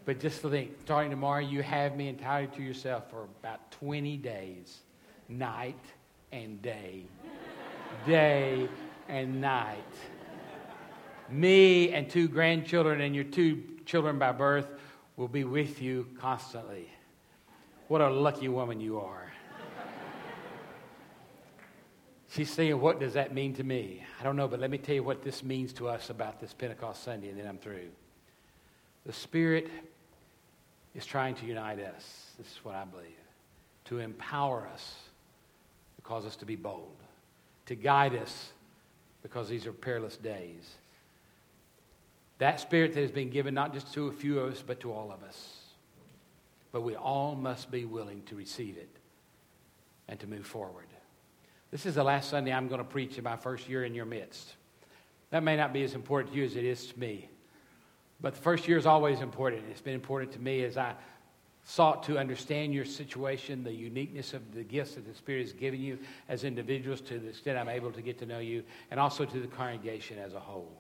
But 0.05 0.21
just 0.21 0.41
to 0.43 0.49
think, 0.49 0.71
starting 0.85 1.11
tomorrow, 1.11 1.41
you 1.41 1.61
have 1.63 1.97
me 1.97 2.09
entirely 2.09 2.47
to 2.57 2.63
yourself 2.63 3.11
for 3.11 3.25
about 3.41 3.73
20 3.73 4.17
days, 4.17 4.79
night 5.29 5.75
and 6.31 6.63
day, 6.63 7.05
day 8.07 8.69
and 9.09 9.41
night. 9.41 9.85
Me 11.29 11.93
and 11.93 12.09
two 12.09 12.29
grandchildren 12.29 13.01
and 13.01 13.15
your 13.15 13.25
two 13.25 13.63
children 13.85 14.19
by 14.19 14.31
birth 14.33 14.69
will 15.17 15.29
be 15.29 15.43
with 15.45 15.83
you 15.83 16.07
constantly. 16.21 16.89
What 17.89 18.01
a 18.01 18.09
lucky 18.09 18.49
woman 18.49 18.81
you 18.81 19.01
are. 19.01 19.28
She's 22.39 22.53
saying, 22.53 22.81
What 22.81 23.01
does 23.01 23.15
that 23.15 23.35
mean 23.35 23.55
to 23.55 23.65
me? 23.65 24.05
I 24.21 24.23
don't 24.23 24.37
know, 24.37 24.47
but 24.47 24.61
let 24.61 24.71
me 24.71 24.79
tell 24.79 24.95
you 24.95 25.03
what 25.03 25.25
this 25.25 25.43
means 25.43 25.73
to 25.73 25.89
us 25.89 26.09
about 26.09 26.41
this 26.41 26.55
Pentecost 26.55 27.03
Sunday, 27.03 27.31
and 27.31 27.37
then 27.37 27.49
I'm 27.49 27.59
through. 27.59 27.89
The 29.07 29.13
Spirit 29.13 29.69
is 30.95 31.05
trying 31.05 31.35
to 31.35 31.47
unite 31.47 31.81
us. 31.81 32.31
This 32.39 32.47
is 32.47 32.59
what 32.63 32.77
I 32.77 32.85
believe. 32.85 33.09
To 33.87 33.99
empower 33.99 34.69
us, 34.73 34.95
to 35.97 36.03
cause 36.03 36.25
us 36.25 36.37
to 36.37 36.47
be 36.47 36.55
bold, 36.55 36.95
to 37.67 37.75
guide 37.75 38.15
us, 38.15 38.53
because 39.21 39.49
these 39.49 39.67
are 39.67 39.73
perilous 39.73 40.17
days. 40.17 40.77
That 42.39 42.61
Spirit 42.61 42.95
that 42.95 43.01
has 43.01 43.11
been 43.11 43.31
given 43.31 43.53
not 43.53 43.75
just 43.75 43.93
to 43.95 44.07
a 44.07 44.13
few 44.13 44.39
of 44.39 44.53
us, 44.53 44.63
but 44.65 44.79
to 44.83 44.93
all 44.93 45.11
of 45.11 45.25
us. 45.25 45.57
But 46.71 46.83
we 46.83 46.95
all 46.95 47.35
must 47.35 47.73
be 47.73 47.85
willing 47.85 48.23
to 48.27 48.37
receive 48.37 48.77
it 48.77 48.91
and 50.07 50.21
to 50.21 50.29
move 50.29 50.47
forward. 50.47 50.87
This 51.71 51.85
is 51.85 51.97
the 51.97 52.05
last 52.05 52.31
Sunday 52.31 52.53
I'm 52.53 52.69
going 52.69 52.79
to 52.79 52.85
preach 52.85 53.19
in 53.19 53.25
my 53.25 53.37
first 53.37 53.69
year 53.69 53.85
in 53.85 53.95
your 53.95 54.07
midst. 54.07 54.55
That 55.31 55.43
may 55.43 55.57
not 55.57 55.73
be 55.73 55.83
as 55.83 55.95
important 55.95 56.33
to 56.33 56.39
you 56.39 56.45
as 56.45 56.57
it 56.57 56.65
is 56.65 56.87
to 56.87 56.99
me. 56.99 57.29
But 58.21 58.35
the 58.35 58.41
first 58.41 58.67
year 58.67 58.79
is 58.79 58.87
always 58.87 59.21
important. 59.21 59.65
It's 59.71 59.83
been 59.83 59.95
important 59.95 60.33
to 60.33 60.41
me 60.41 60.65
as 60.65 60.77
I 60.77 60.95
sought 61.65 62.03
to 62.05 62.19
understand 62.19 62.73
your 62.73 62.87
situation, 62.87 63.63
the 63.63 63.73
uniqueness 63.73 64.33
of 64.33 64.55
the 64.55 64.63
gifts 64.63 64.95
that 64.95 65.07
the 65.07 65.15
Spirit 65.15 65.43
has 65.43 65.53
given 65.53 65.81
you 65.81 65.99
as 66.29 66.43
individuals 66.43 67.03
to 67.03 67.19
the 67.19 67.29
extent 67.29 67.59
I'm 67.59 67.69
able 67.69 67.93
to 67.93 68.01
get 68.01 68.19
to 68.21 68.27
know 68.27 68.39
you, 68.39 68.65
and 68.91 68.99
also 68.99 69.27
to 69.27 69.41
the 69.41 69.47
congregation 69.47 70.19
as 70.19 70.33
a 70.33 70.41
whole. 70.41 70.73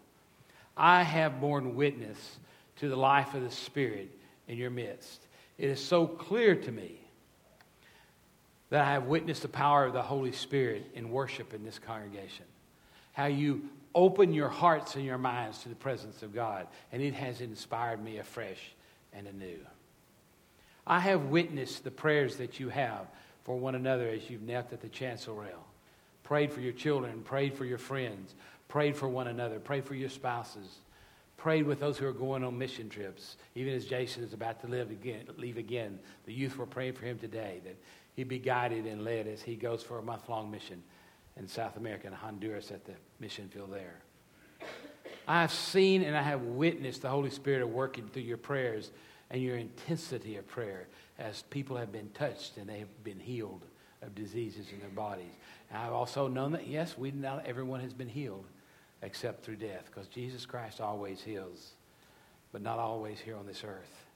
I 0.77 1.03
have 1.03 1.41
borne 1.41 1.75
witness 1.75 2.39
to 2.77 2.89
the 2.89 2.97
life 2.97 3.35
of 3.35 3.43
the 3.43 3.51
Spirit 3.51 4.09
in 4.49 4.57
your 4.57 4.71
midst. 4.71 5.27
It 5.59 5.69
is 5.69 5.85
so 5.85 6.07
clear 6.07 6.55
to 6.55 6.73
me 6.73 6.99
that 8.71 8.85
I 8.85 8.93
have 8.93 9.05
witnessed 9.05 9.43
the 9.43 9.49
power 9.49 9.85
of 9.85 9.93
the 9.93 10.03
Holy 10.03 10.33
Spirit 10.33 10.91
in 10.95 11.11
worship 11.11 11.55
in 11.55 11.65
this 11.65 11.79
congregation. 11.79 12.45
How 13.13 13.27
you 13.27 13.63
open 13.95 14.33
your 14.33 14.49
hearts 14.49 14.95
and 14.95 15.05
your 15.05 15.19
minds 15.19 15.63
to 15.63 15.69
the 15.69 15.75
presence 15.75 16.23
of 16.23 16.35
God, 16.35 16.67
and 16.93 17.03
it 17.03 17.15
has 17.15 17.41
inspired 17.41 18.03
me 18.03 18.19
afresh 18.19 18.75
and 19.13 19.27
anew. 19.27 19.59
I 20.87 21.01
have 21.01 21.25
witnessed 21.25 21.85
the 21.85 21.91
prayers 21.91 22.37
that 22.37 22.61
you 22.61 22.69
have 22.69 23.07
for 23.45 23.57
one 23.57 23.75
another 23.75 24.09
as 24.09 24.29
you've 24.29 24.43
knelt 24.43 24.73
at 24.73 24.81
the 24.81 24.89
chancel 24.89 25.35
rail. 25.35 25.65
Prayed 26.23 26.53
for 26.53 26.61
your 26.61 26.73
children, 26.73 27.23
prayed 27.23 27.55
for 27.55 27.65
your 27.65 27.79
friends, 27.79 28.35
prayed 28.69 28.97
for 28.97 29.09
one 29.09 29.29
another, 29.29 29.59
prayed 29.59 29.85
for 29.85 29.95
your 29.95 30.11
spouses, 30.11 30.81
prayed 31.39 31.67
with 31.67 31.81
those 31.81 31.97
who 31.97 32.07
are 32.07 32.13
going 32.13 32.45
on 32.45 32.59
mission 32.59 32.89
trips. 32.89 33.37
Even 33.55 33.73
as 33.73 33.87
Jason 33.87 34.23
is 34.23 34.35
about 34.35 34.61
to 34.61 34.67
live 34.67 34.91
again, 34.91 35.25
leave 35.39 35.57
again, 35.57 35.99
the 36.27 36.33
youth 36.33 36.59
were 36.59 36.67
praying 36.67 36.93
for 36.93 37.07
him 37.07 37.19
today 37.19 37.61
that 37.65 37.77
he 38.19 38.25
be 38.25 38.41
guided 38.41 38.85
and 38.85 39.05
led 39.05 39.29
as 39.29 39.41
he 39.41 39.55
goes 39.55 39.81
for 39.81 40.01
a 40.01 40.03
month 40.03 40.29
long 40.29 40.51
mission 40.51 40.83
in 41.37 41.47
South 41.47 41.77
America 41.77 42.09
and 42.09 42.17
Honduras 42.17 42.73
at 42.73 42.85
the 42.85 42.95
mission 43.21 43.49
field 43.49 43.73
there. 43.73 44.01
I 45.29 45.43
have 45.43 45.53
seen 45.53 46.03
and 46.03 46.17
I 46.17 46.23
have 46.23 46.43
witnessed 46.43 47.03
the 47.03 47.11
Holy 47.11 47.31
Spirit 47.31 47.69
working 47.69 48.09
through 48.09 48.23
your 48.23 48.37
prayers 48.37 48.91
and 49.31 49.41
your 49.41 49.57
intensity 49.57 50.35
of 50.35 50.49
prayer 50.49 50.89
as 51.17 51.43
people 51.43 51.77
have 51.77 51.93
been 51.93 52.09
touched 52.09 52.57
and 52.57 52.69
they 52.69 52.81
have 52.81 53.05
been 53.05 53.21
healed 53.21 53.63
of 54.03 54.17
diseases 54.17 54.67
in 54.73 54.81
their 54.81 54.89
bodies. 54.89 55.35
And 55.71 55.79
I've 55.79 55.93
also 55.93 56.27
known 56.27 56.51
that, 56.51 56.67
yes, 56.67 56.99
we 56.99 57.13
not 57.13 57.47
everyone 57.47 57.79
has 57.83 57.95
been 57.95 58.09
healed 58.09 58.47
except 59.01 59.45
through 59.45 59.57
death 59.59 59.85
because 59.87 60.09
Jesus 60.09 60.45
Christ 60.45 60.81
always 60.81 61.23
heals, 61.23 61.75
but 62.51 62.63
not 62.63 62.81
always 62.81 63.21
here 63.21 63.37
on 63.37 63.47
this 63.47 63.63
earth. 63.63 64.07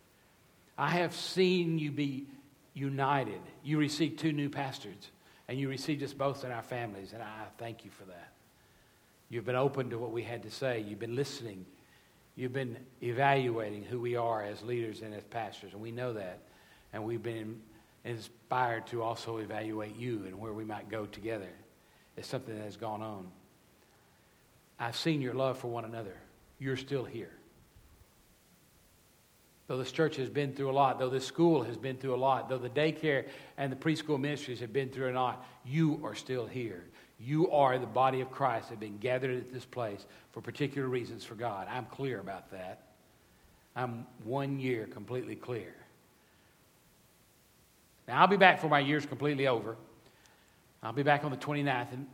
I 0.77 0.89
have 0.89 1.15
seen 1.15 1.79
you 1.79 1.93
be 1.93 2.27
united. 2.75 3.41
You 3.63 3.79
received 3.79 4.19
two 4.19 4.33
new 4.33 4.49
pastors, 4.49 5.11
and 5.49 5.59
you 5.59 5.69
received 5.69 6.03
us 6.03 6.13
both 6.13 6.45
in 6.45 6.53
our 6.53 6.63
families, 6.63 7.13
and 7.13 7.23
I 7.23 7.45
thank 7.59 7.85
you 7.85 7.91
for 7.91 8.05
that. 8.05 8.33
You've 9.29 9.45
been 9.45 9.57
open 9.57 9.91
to 9.91 9.99
what 9.99 10.13
we 10.13 10.23
had 10.23 10.43
to 10.43 10.51
say. 10.51 10.81
You've 10.81 10.99
been 10.99 11.17
listening. 11.17 11.65
You've 12.37 12.53
been 12.53 12.77
evaluating 13.03 13.85
who 13.85 14.01
we 14.01 14.17
are 14.17 14.43
as 14.43 14.63
leaders 14.63 15.03
and 15.03 15.15
as 15.15 15.25
pastors, 15.25 15.73
and 15.73 15.83
we 15.83 15.91
know 15.91 16.13
that. 16.13 16.39
And 16.93 17.05
we've 17.05 17.23
been 17.23 17.61
inspired 18.05 18.87
to 18.89 19.03
also 19.03 19.39
evaluate 19.39 19.97
you 19.97 20.25
and 20.27 20.39
where 20.39 20.53
we 20.53 20.65
might 20.65 20.89
go 20.91 21.07
together. 21.07 21.49
It's 22.17 22.29
something 22.29 22.55
that 22.57 22.65
has 22.65 22.77
gone 22.77 23.03
on. 23.03 23.29
I've 24.79 24.97
seen 24.97 25.23
your 25.23 25.35
love 25.35 25.59
for 25.59 25.69
one 25.69 25.85
another. 25.85 26.17
You're 26.59 26.77
still 26.77 27.05
here 27.05 27.33
though 29.73 29.79
this 29.79 29.91
church 29.91 30.17
has 30.17 30.29
been 30.29 30.53
through 30.53 30.71
a 30.71 30.71
lot, 30.71 30.99
though 30.99 31.09
this 31.09 31.25
school 31.25 31.63
has 31.63 31.79
been 31.79 31.97
through 31.97 32.15
a 32.15 32.17
lot, 32.17 32.47
though 32.47 32.59
the 32.59 32.69
daycare 32.69 33.25
and 33.57 33.73
the 33.73 33.77
preschool 33.77 34.21
ministries 34.21 34.61
have 34.61 34.71
been 34.71 34.91
through 34.91 35.11
a 35.11 35.15
lot, 35.15 35.47
you 35.65 35.99
are 36.05 36.15
still 36.15 36.45
here. 36.45 36.85
You 37.19 37.51
are 37.51 37.79
the 37.79 37.87
body 37.87 38.21
of 38.21 38.31
Christ 38.31 38.69
that 38.69 38.75
have 38.75 38.81
been 38.81 38.99
gathered 38.99 39.35
at 39.35 39.51
this 39.51 39.65
place 39.65 40.05
for 40.33 40.43
particular 40.43 40.87
reasons 40.89 41.25
for 41.25 41.37
God. 41.37 41.69
I'm 41.71 41.87
clear 41.87 42.21
about 42.21 42.51
that. 42.51 42.83
I'm 43.75 44.07
one 44.25 44.61
year 44.61 44.87
completely 44.89 45.37
clear. 45.37 45.75
Now, 48.07 48.21
I'll 48.21 48.27
be 48.27 48.37
back 48.37 48.61
for 48.61 48.69
my 48.69 48.81
year's 48.81 49.07
completely 49.07 49.47
over. 49.47 49.79
I'll 50.83 50.93
be 50.93 51.03
back 51.03 51.25
on 51.25 51.31
the 51.31 51.39
29th. 51.39 51.95
And 51.95 52.07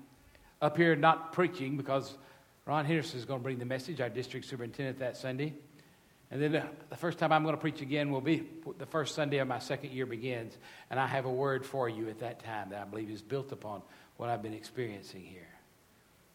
up 0.63 0.77
here, 0.77 0.95
not 0.95 1.33
preaching 1.33 1.77
because 1.77 2.19
Ron 2.67 2.85
Henderson 2.85 3.19
is 3.19 3.25
going 3.25 3.41
to 3.41 3.43
bring 3.43 3.59
the 3.59 3.65
message, 3.65 4.01
our 4.01 4.09
district 4.09 4.47
superintendent, 4.47 5.01
that 5.01 5.17
Sunday. 5.17 5.55
And 6.31 6.43
then 6.43 6.63
the 6.91 6.97
first 6.97 7.19
time 7.19 7.33
I'm 7.33 7.43
going 7.43 7.55
to 7.55 7.61
preach 7.61 7.81
again 7.81 8.11
will 8.11 8.21
be 8.21 8.47
the 8.79 8.87
first 8.87 9.15
Sunday 9.15 9.39
of 9.39 9.49
my 9.49 9.61
second 9.61 9.93
year 9.93 10.05
begins. 10.05 10.57
And 10.91 11.01
I 11.01 11.07
have 11.07 11.25
a 11.25 11.33
word 11.33 11.65
for 11.65 11.89
you 11.89 12.09
at 12.09 12.21
that 12.21 12.45
time 12.45 12.71
that 12.71 12.83
I 12.83 12.85
believe 12.85 13.11
is 13.11 13.23
built 13.23 13.51
upon 13.51 13.81
what 14.19 14.29
I've 14.29 14.43
been 14.43 14.53
experiencing 14.53 15.23
here. 15.23 15.49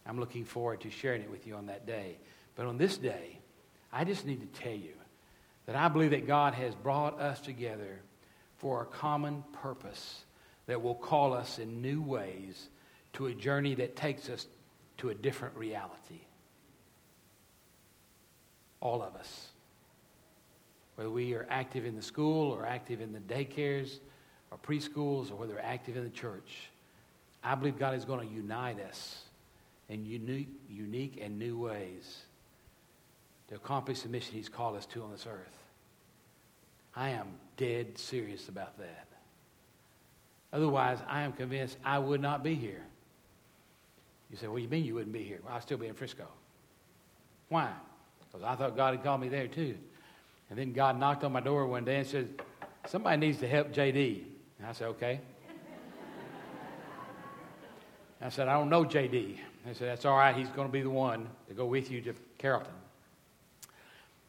I'm 0.06 0.20
looking 0.20 0.46
forward 0.46 0.82
to 0.82 0.90
sharing 0.90 1.22
it 1.22 1.30
with 1.30 1.46
you 1.46 1.56
on 1.56 1.68
that 1.68 1.86
day. 1.86 2.18
But 2.56 2.66
on 2.66 2.78
this 2.78 2.98
day, 2.98 3.40
I 3.92 4.04
just 4.04 4.26
need 4.26 4.42
to 4.42 4.62
tell 4.62 4.74
you 4.74 4.94
that 5.68 5.76
I 5.76 5.88
believe 5.88 6.12
that 6.12 6.28
God 6.28 6.56
has 6.56 6.74
brought 6.76 7.22
us 7.22 7.40
together 7.40 8.00
for 8.58 8.82
a 8.82 8.86
common 8.86 9.44
purpose 9.62 10.24
that 10.66 10.82
will 10.82 10.96
call 10.96 11.34
us 11.34 11.60
in 11.60 11.82
new 11.82 12.02
ways 12.02 12.70
to 13.14 13.28
a 13.28 13.34
journey 13.34 13.76
that 13.76 13.96
takes 13.96 14.30
us 14.30 14.48
to 14.98 15.10
a 15.10 15.14
different 15.14 15.56
reality. 15.56 16.22
All 18.82 19.02
of 19.02 19.16
us. 19.16 19.53
Whether 20.96 21.10
we 21.10 21.34
are 21.34 21.48
active 21.50 21.86
in 21.86 21.96
the 21.96 22.02
school 22.02 22.52
or 22.52 22.66
active 22.66 23.02
in 23.02 23.14
the 23.14 23.20
daycares 23.20 24.00
or 24.52 24.58
preschools 24.58 25.32
or 25.32 25.36
whether 25.36 25.54
we're 25.54 25.60
active 25.60 25.98
in 25.98 26.04
the 26.04 26.10
church, 26.10 26.70
I 27.44 27.56
believe 27.56 27.78
God 27.78 27.96
is 27.96 28.06
going 28.06 28.28
to 28.28 28.34
unite 28.34 28.80
us 28.80 29.24
in 29.90 30.06
unique, 30.06 30.50
unique 30.70 31.20
and 31.22 31.38
new 31.38 31.58
ways 31.58 32.22
to 33.50 33.56
accomplish 33.56 34.02
the 34.02 34.10
mission 34.10 34.36
He's 34.36 34.50
called 34.50 34.76
us 34.76 34.86
to 34.88 35.04
on 35.04 35.12
this 35.12 35.28
earth. 35.28 35.58
I 36.96 37.10
am 37.10 37.28
dead 37.58 37.98
serious 37.98 38.50
about 38.50 38.78
that. 38.78 39.08
Otherwise, 40.54 41.00
I 41.08 41.24
am 41.24 41.34
convinced 41.34 41.78
I 41.84 41.98
would 41.98 42.22
not 42.22 42.44
be 42.44 42.54
here. 42.54 42.84
You 44.30 44.38
say, 44.38 44.48
What 44.48 44.58
do 44.58 44.62
you 44.64 44.70
mean 44.70 44.86
you 44.86 44.94
wouldn't 44.94 45.14
be 45.14 45.24
here? 45.24 45.40
Well, 45.44 45.56
I'd 45.56 45.64
still 45.64 45.80
be 45.80 45.88
in 45.88 45.96
Frisco. 45.96 46.28
Why? 47.50 47.72
Because 48.32 48.44
I 48.44 48.56
thought 48.56 48.76
God 48.76 48.96
had 48.96 49.04
called 49.04 49.22
me 49.22 49.30
there 49.30 49.48
too. 49.48 49.76
And 50.50 50.60
then 50.60 50.74
God 50.74 51.00
knocked 51.00 51.24
on 51.24 51.32
my 51.32 51.40
door 51.40 51.66
one 51.66 51.86
day 51.86 51.98
and 51.98 52.08
said, 52.08 52.42
Somebody 52.86 53.18
needs 53.18 53.40
to 53.40 53.48
help 53.48 53.72
JD. 53.72 54.24
And 54.60 54.68
I 54.68 54.74
said, 54.74 54.88
Okay. 54.90 55.20
I 58.22 58.30
said, 58.30 58.48
I 58.48 58.54
don't 58.54 58.70
know 58.70 58.86
JD. 58.86 59.38
I 59.70 59.74
said, 59.74 59.90
That's 59.90 60.06
all 60.06 60.18
right. 60.18 60.36
He's 60.36 60.50
going 60.50 60.68
to 60.68 60.72
be 60.72 60.82
the 60.82 60.90
one 60.90 61.28
to 61.48 61.54
go 61.54 61.66
with 61.66 61.92
you 61.92 62.02
to 62.02 62.14
Carrollton. 62.38 62.72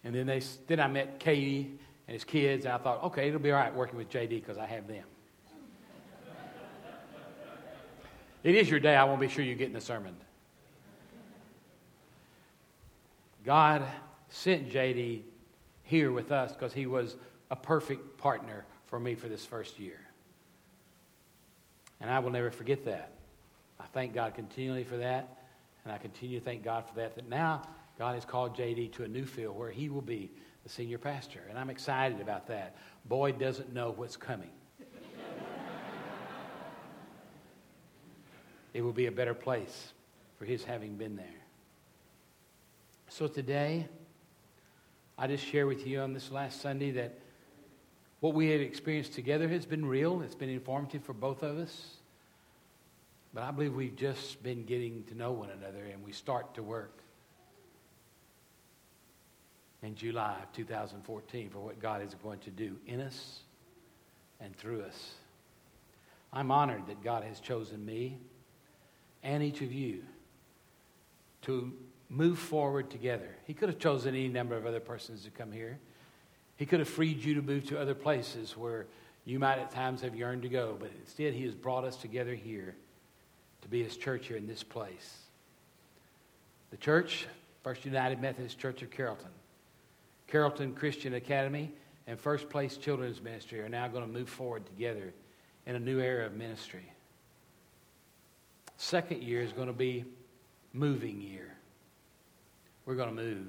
And 0.04 0.14
then, 0.14 0.26
they, 0.26 0.42
then 0.66 0.80
I 0.80 0.86
met 0.86 1.18
Katie 1.18 1.78
and 2.06 2.14
his 2.14 2.24
kids. 2.24 2.66
And 2.66 2.74
I 2.74 2.78
thought, 2.78 3.02
okay, 3.04 3.28
it'll 3.28 3.40
be 3.40 3.50
all 3.50 3.58
right 3.58 3.74
working 3.74 3.96
with 3.96 4.10
JD 4.10 4.28
because 4.30 4.58
I 4.58 4.66
have 4.66 4.86
them. 4.86 5.04
it 8.42 8.54
is 8.54 8.68
your 8.68 8.80
day. 8.80 8.94
I 8.94 9.04
want 9.04 9.20
to 9.20 9.26
be 9.26 9.32
sure 9.32 9.44
you 9.44 9.54
get 9.54 9.68
in 9.68 9.72
the 9.72 9.80
sermon. 9.80 10.14
God 13.44 13.82
sent 14.28 14.70
JD 14.70 15.22
here 15.84 16.10
with 16.10 16.32
us 16.32 16.52
because 16.52 16.72
he 16.72 16.86
was 16.86 17.16
a 17.50 17.56
perfect 17.56 18.18
partner 18.18 18.64
for 18.86 18.98
me 18.98 19.14
for 19.14 19.28
this 19.28 19.46
first 19.46 19.78
year. 19.78 20.00
And 22.00 22.10
I 22.10 22.18
will 22.18 22.30
never 22.30 22.50
forget 22.50 22.84
that. 22.86 23.12
I 23.78 23.84
thank 23.92 24.14
God 24.14 24.34
continually 24.34 24.84
for 24.84 24.96
that. 24.96 25.38
And 25.84 25.92
I 25.92 25.98
continue 25.98 26.38
to 26.38 26.44
thank 26.44 26.64
God 26.64 26.86
for 26.88 26.94
that. 26.96 27.14
That 27.14 27.28
now 27.28 27.62
God 27.98 28.14
has 28.14 28.24
called 28.24 28.56
JD 28.56 28.92
to 28.94 29.04
a 29.04 29.08
new 29.08 29.26
field 29.26 29.56
where 29.56 29.70
he 29.70 29.88
will 29.88 30.02
be 30.02 30.30
the 30.62 30.68
senior 30.68 30.98
pastor. 30.98 31.40
And 31.48 31.58
I'm 31.58 31.70
excited 31.70 32.20
about 32.20 32.46
that. 32.48 32.76
Boyd 33.04 33.38
doesn't 33.38 33.72
know 33.72 33.92
what's 33.92 34.16
coming. 34.16 34.50
it 38.72 38.82
will 38.82 38.92
be 38.92 39.06
a 39.06 39.12
better 39.12 39.34
place 39.34 39.92
for 40.38 40.44
his 40.46 40.64
having 40.64 40.96
been 40.96 41.16
there. 41.16 41.26
So 43.08 43.28
today, 43.28 43.86
I 45.16 45.26
just 45.28 45.44
share 45.44 45.66
with 45.66 45.86
you 45.86 46.00
on 46.00 46.12
this 46.12 46.30
last 46.30 46.60
Sunday 46.60 46.90
that 46.92 47.18
what 48.20 48.34
we 48.34 48.50
have 48.50 48.60
experienced 48.60 49.12
together 49.12 49.48
has 49.48 49.64
been 49.64 49.86
real. 49.86 50.22
It's 50.22 50.34
been 50.34 50.48
informative 50.48 51.04
for 51.04 51.12
both 51.12 51.42
of 51.42 51.58
us. 51.58 51.96
But 53.32 53.44
I 53.44 53.50
believe 53.50 53.74
we've 53.74 53.96
just 53.96 54.42
been 54.42 54.64
getting 54.64 55.04
to 55.04 55.14
know 55.14 55.32
one 55.32 55.50
another 55.50 55.84
and 55.84 56.04
we 56.04 56.12
start 56.12 56.54
to 56.54 56.62
work 56.62 56.98
in 59.82 59.94
July 59.94 60.36
of 60.42 60.52
2014 60.52 61.50
for 61.50 61.58
what 61.58 61.80
God 61.80 62.02
is 62.02 62.14
going 62.14 62.38
to 62.40 62.50
do 62.50 62.76
in 62.86 63.00
us 63.00 63.40
and 64.40 64.56
through 64.56 64.82
us. 64.82 65.14
I'm 66.32 66.50
honored 66.50 66.86
that 66.88 67.04
God 67.04 67.22
has 67.24 67.38
chosen 67.38 67.84
me 67.84 68.18
and 69.22 69.42
each 69.42 69.60
of 69.60 69.72
you 69.72 70.02
to 71.42 71.72
move 72.08 72.38
forward 72.38 72.90
together. 72.90 73.28
He 73.46 73.54
could 73.54 73.68
have 73.68 73.78
chosen 73.78 74.14
any 74.14 74.28
number 74.28 74.56
of 74.56 74.66
other 74.66 74.80
persons 74.80 75.24
to 75.24 75.30
come 75.30 75.52
here. 75.52 75.78
He 76.56 76.66
could 76.66 76.78
have 76.78 76.88
freed 76.88 77.24
you 77.24 77.34
to 77.34 77.42
move 77.42 77.66
to 77.66 77.80
other 77.80 77.94
places 77.94 78.56
where 78.56 78.86
you 79.24 79.38
might 79.38 79.58
at 79.58 79.70
times 79.70 80.02
have 80.02 80.14
yearned 80.14 80.42
to 80.42 80.48
go, 80.48 80.76
but 80.78 80.90
instead, 81.00 81.34
He 81.34 81.44
has 81.44 81.54
brought 81.54 81.84
us 81.84 81.96
together 81.96 82.34
here 82.34 82.76
to 83.62 83.68
be 83.68 83.82
His 83.82 83.96
church 83.96 84.28
here 84.28 84.36
in 84.36 84.46
this 84.46 84.62
place. 84.62 85.18
The 86.70 86.76
church, 86.76 87.26
First 87.62 87.84
United 87.84 88.20
Methodist 88.20 88.58
Church 88.58 88.82
of 88.82 88.90
Carrollton, 88.90 89.30
Carrollton 90.26 90.74
Christian 90.74 91.14
Academy 91.14 91.70
and 92.06 92.18
First 92.18 92.50
Place 92.50 92.76
Children's 92.76 93.22
Ministry 93.22 93.60
are 93.60 93.68
now 93.68 93.88
going 93.88 94.06
to 94.06 94.12
move 94.12 94.28
forward 94.28 94.66
together 94.66 95.12
in 95.66 95.74
a 95.74 95.80
new 95.80 96.00
era 96.00 96.26
of 96.26 96.34
ministry. 96.34 96.84
Second 98.76 99.22
year 99.22 99.40
is 99.40 99.52
going 99.52 99.68
to 99.68 99.72
be 99.72 100.04
moving 100.72 101.20
year. 101.20 101.54
We're 102.86 102.94
going 102.94 103.14
to 103.14 103.22
move. 103.22 103.48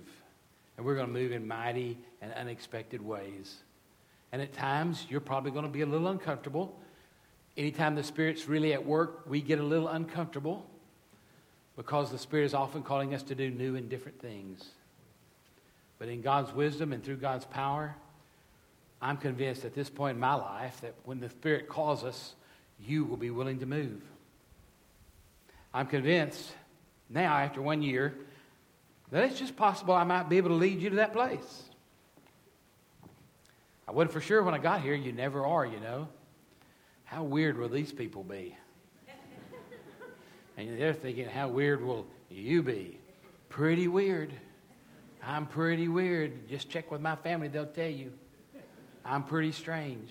And 0.78 0.86
we're 0.86 0.96
going 0.96 1.08
to 1.08 1.14
move 1.14 1.32
in 1.32 1.48
mighty 1.48 1.98
and 2.22 2.34
unexpected 2.34 3.02
ways. 3.02 3.56
And 4.32 4.42
at 4.42 4.54
times, 4.54 5.06
you're 5.10 5.22
probably 5.22 5.52
going 5.52 5.66
to 5.66 5.72
be 5.72 5.82
a 5.82 5.86
little 5.86 6.08
uncomfortable. 6.08 6.78
Anytime 7.56 7.96
the 7.96 8.04
Spirit's 8.04 8.48
really 8.48 8.74
at 8.74 8.86
work, 8.86 9.24
we 9.28 9.42
get 9.42 9.60
a 9.60 9.64
little 9.64 9.88
uncomfortable 9.88 10.66
because 11.78 12.12
the 12.12 12.18
Spirit 12.18 12.46
is 12.46 12.54
often 12.54 12.84
calling 12.84 13.14
us 13.14 13.24
to 13.24 13.36
do 13.36 13.50
new 13.50 13.76
and 13.76 13.90
different 13.90 14.20
things. 14.20 14.70
But 16.00 16.10
in 16.10 16.22
God's 16.22 16.54
wisdom 16.54 16.92
and 16.92 17.04
through 17.04 17.18
God's 17.18 17.46
power, 17.46 17.96
I'm 19.02 19.18
convinced 19.18 19.64
at 19.64 19.74
this 19.74 19.90
point 19.90 20.16
in 20.16 20.20
my 20.20 20.34
life 20.34 20.82
that 20.82 20.96
when 21.06 21.20
the 21.20 21.30
Spirit 21.30 21.70
calls 21.70 22.04
us, 22.04 22.36
you 22.80 23.06
will 23.06 23.18
be 23.18 23.30
willing 23.30 23.60
to 23.60 23.66
move. 23.66 24.02
I'm 25.74 25.88
convinced 25.88 26.52
now, 27.10 27.38
after 27.38 27.62
one 27.62 27.82
year, 27.82 28.16
that 29.12 29.24
it's 29.24 29.40
just 29.40 29.56
possible 29.56 29.94
I 29.94 30.04
might 30.04 30.30
be 30.30 30.38
able 30.38 30.50
to 30.50 30.56
lead 30.56 30.82
you 30.82 30.90
to 30.90 30.96
that 30.98 31.14
place. 31.14 31.64
I 33.88 33.92
wasn't 33.92 34.14
for 34.14 34.22
sure 34.22 34.42
when 34.44 34.54
I 34.54 34.58
got 34.58 34.82
here. 34.82 34.96
You 34.96 35.12
never 35.12 35.46
are, 35.46 35.66
you 35.66 35.80
know. 35.80 36.08
How 37.04 37.24
weird 37.24 37.58
will 37.58 37.70
these 37.70 37.92
people 37.92 38.24
be? 38.24 38.58
and 40.58 40.80
they're 40.80 40.94
thinking, 40.94 41.26
how 41.28 41.50
weird 41.50 41.84
will 41.84 42.08
you 42.30 42.64
be? 42.64 42.98
Pretty 43.50 43.88
weird. 43.88 44.34
I'm 45.24 45.46
pretty 45.46 45.88
weird. 45.88 46.50
Just 46.50 46.70
check 46.70 46.92
with 46.92 47.02
my 47.02 47.16
family, 47.16 47.48
they'll 47.48 47.66
tell 47.66 47.90
you. 47.90 48.12
I'm 49.04 49.24
pretty 49.24 49.52
strange. 49.52 50.10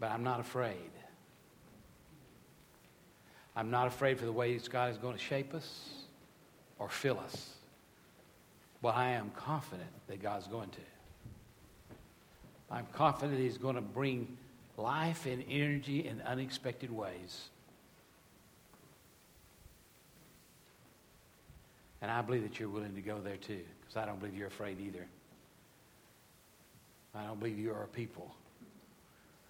But 0.00 0.10
I'm 0.10 0.22
not 0.22 0.40
afraid. 0.40 0.90
I'm 3.54 3.70
not 3.70 3.88
afraid 3.88 4.18
for 4.18 4.24
the 4.24 4.32
ways 4.32 4.68
God 4.68 4.90
is 4.90 4.96
going 4.96 5.16
to 5.16 5.22
shape 5.22 5.52
us 5.52 5.97
or 6.78 6.88
fill 6.88 7.18
us. 7.20 7.54
But 8.80 8.94
I 8.94 9.10
am 9.10 9.30
confident 9.36 9.88
that 10.06 10.22
God's 10.22 10.46
going 10.46 10.70
to. 10.70 10.80
I'm 12.70 12.86
confident 12.92 13.38
He's 13.38 13.58
going 13.58 13.74
to 13.74 13.80
bring 13.80 14.36
life 14.76 15.26
and 15.26 15.42
energy 15.48 16.06
in 16.06 16.20
unexpected 16.22 16.90
ways. 16.90 17.48
And 22.00 22.10
I 22.10 22.22
believe 22.22 22.42
that 22.42 22.60
you're 22.60 22.68
willing 22.68 22.94
to 22.94 23.00
go 23.00 23.18
there 23.18 23.36
too, 23.36 23.60
because 23.80 23.96
I 23.96 24.06
don't 24.06 24.20
believe 24.20 24.36
you're 24.36 24.46
afraid 24.46 24.80
either. 24.80 25.06
I 27.14 27.24
don't 27.24 27.40
believe 27.40 27.58
you 27.58 27.72
are 27.72 27.82
a 27.82 27.88
people 27.88 28.32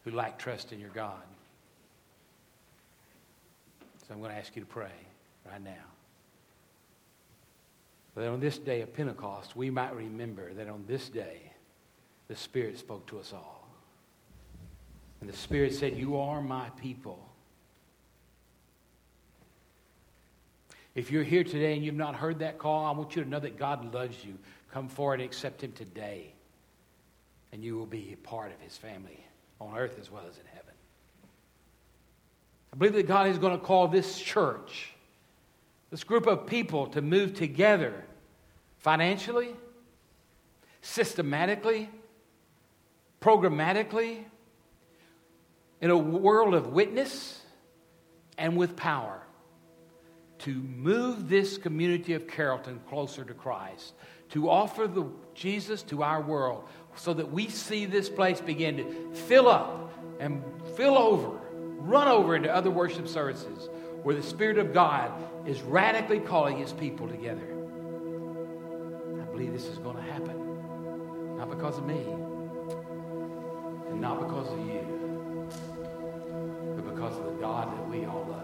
who 0.04 0.12
lack 0.12 0.38
trust 0.38 0.72
in 0.72 0.80
your 0.80 0.90
God. 0.90 1.22
So 4.06 4.14
I'm 4.14 4.20
going 4.20 4.30
to 4.30 4.38
ask 4.38 4.56
you 4.56 4.62
to 4.62 4.68
pray 4.68 4.92
right 5.44 5.62
now. 5.62 5.97
That 8.18 8.30
on 8.30 8.40
this 8.40 8.58
day 8.58 8.80
of 8.80 8.92
Pentecost, 8.92 9.54
we 9.54 9.70
might 9.70 9.94
remember 9.94 10.52
that 10.54 10.68
on 10.68 10.82
this 10.88 11.08
day, 11.08 11.52
the 12.26 12.34
Spirit 12.34 12.76
spoke 12.76 13.06
to 13.06 13.20
us 13.20 13.32
all. 13.32 13.68
And 15.20 15.30
the 15.30 15.36
Spirit 15.36 15.72
said, 15.72 15.96
You 15.96 16.16
are 16.16 16.42
my 16.42 16.68
people. 16.70 17.24
If 20.96 21.12
you're 21.12 21.22
here 21.22 21.44
today 21.44 21.74
and 21.74 21.84
you've 21.84 21.94
not 21.94 22.16
heard 22.16 22.40
that 22.40 22.58
call, 22.58 22.86
I 22.86 22.90
want 22.90 23.14
you 23.14 23.22
to 23.22 23.28
know 23.28 23.38
that 23.38 23.56
God 23.56 23.94
loves 23.94 24.24
you. 24.24 24.36
Come 24.72 24.88
forward 24.88 25.20
and 25.20 25.22
accept 25.22 25.62
Him 25.62 25.70
today, 25.70 26.32
and 27.52 27.62
you 27.62 27.76
will 27.76 27.86
be 27.86 28.10
a 28.14 28.16
part 28.26 28.50
of 28.50 28.60
His 28.60 28.76
family 28.76 29.24
on 29.60 29.78
earth 29.78 29.96
as 30.00 30.10
well 30.10 30.24
as 30.28 30.34
in 30.38 30.46
heaven. 30.54 30.74
I 32.72 32.76
believe 32.78 32.94
that 32.94 33.06
God 33.06 33.28
is 33.28 33.38
going 33.38 33.56
to 33.56 33.64
call 33.64 33.86
this 33.86 34.18
church, 34.18 34.92
this 35.90 36.04
group 36.04 36.26
of 36.26 36.46
people, 36.46 36.86
to 36.88 37.02
move 37.02 37.34
together 37.34 38.04
financially, 38.78 39.54
systematically, 40.82 41.88
programmatically, 43.20 44.24
in 45.80 45.90
a 45.90 45.96
world 45.96 46.54
of 46.54 46.68
witness 46.68 47.40
and 48.36 48.56
with 48.56 48.76
power 48.76 49.22
to 50.38 50.54
move 50.54 51.28
this 51.28 51.58
community 51.58 52.14
of 52.14 52.28
Carrollton 52.28 52.80
closer 52.88 53.24
to 53.24 53.34
Christ, 53.34 53.94
to 54.30 54.48
offer 54.48 54.86
the 54.86 55.06
Jesus 55.34 55.82
to 55.84 56.02
our 56.02 56.20
world 56.20 56.64
so 56.96 57.12
that 57.14 57.32
we 57.32 57.48
see 57.48 57.86
this 57.86 58.08
place 58.08 58.40
begin 58.40 58.76
to 58.76 59.14
fill 59.14 59.48
up 59.48 59.92
and 60.20 60.42
fill 60.76 60.96
over, 60.96 61.38
run 61.78 62.08
over 62.08 62.36
into 62.36 62.52
other 62.54 62.70
worship 62.70 63.08
services 63.08 63.68
where 64.08 64.16
the 64.16 64.22
Spirit 64.22 64.56
of 64.56 64.72
God 64.72 65.12
is 65.46 65.60
radically 65.60 66.18
calling 66.18 66.56
His 66.56 66.72
people 66.72 67.06
together. 67.06 67.46
I 69.20 69.24
believe 69.30 69.52
this 69.52 69.66
is 69.66 69.76
going 69.76 69.96
to 69.96 70.02
happen. 70.02 71.36
Not 71.36 71.50
because 71.50 71.76
of 71.76 71.84
me, 71.84 72.06
and 73.90 74.00
not 74.00 74.18
because 74.20 74.50
of 74.50 74.60
you, 74.60 75.46
but 76.74 76.94
because 76.94 77.18
of 77.18 77.24
the 77.26 77.32
God 77.32 77.70
that 77.76 77.86
we 77.90 78.06
all 78.06 78.26
love. 78.30 78.37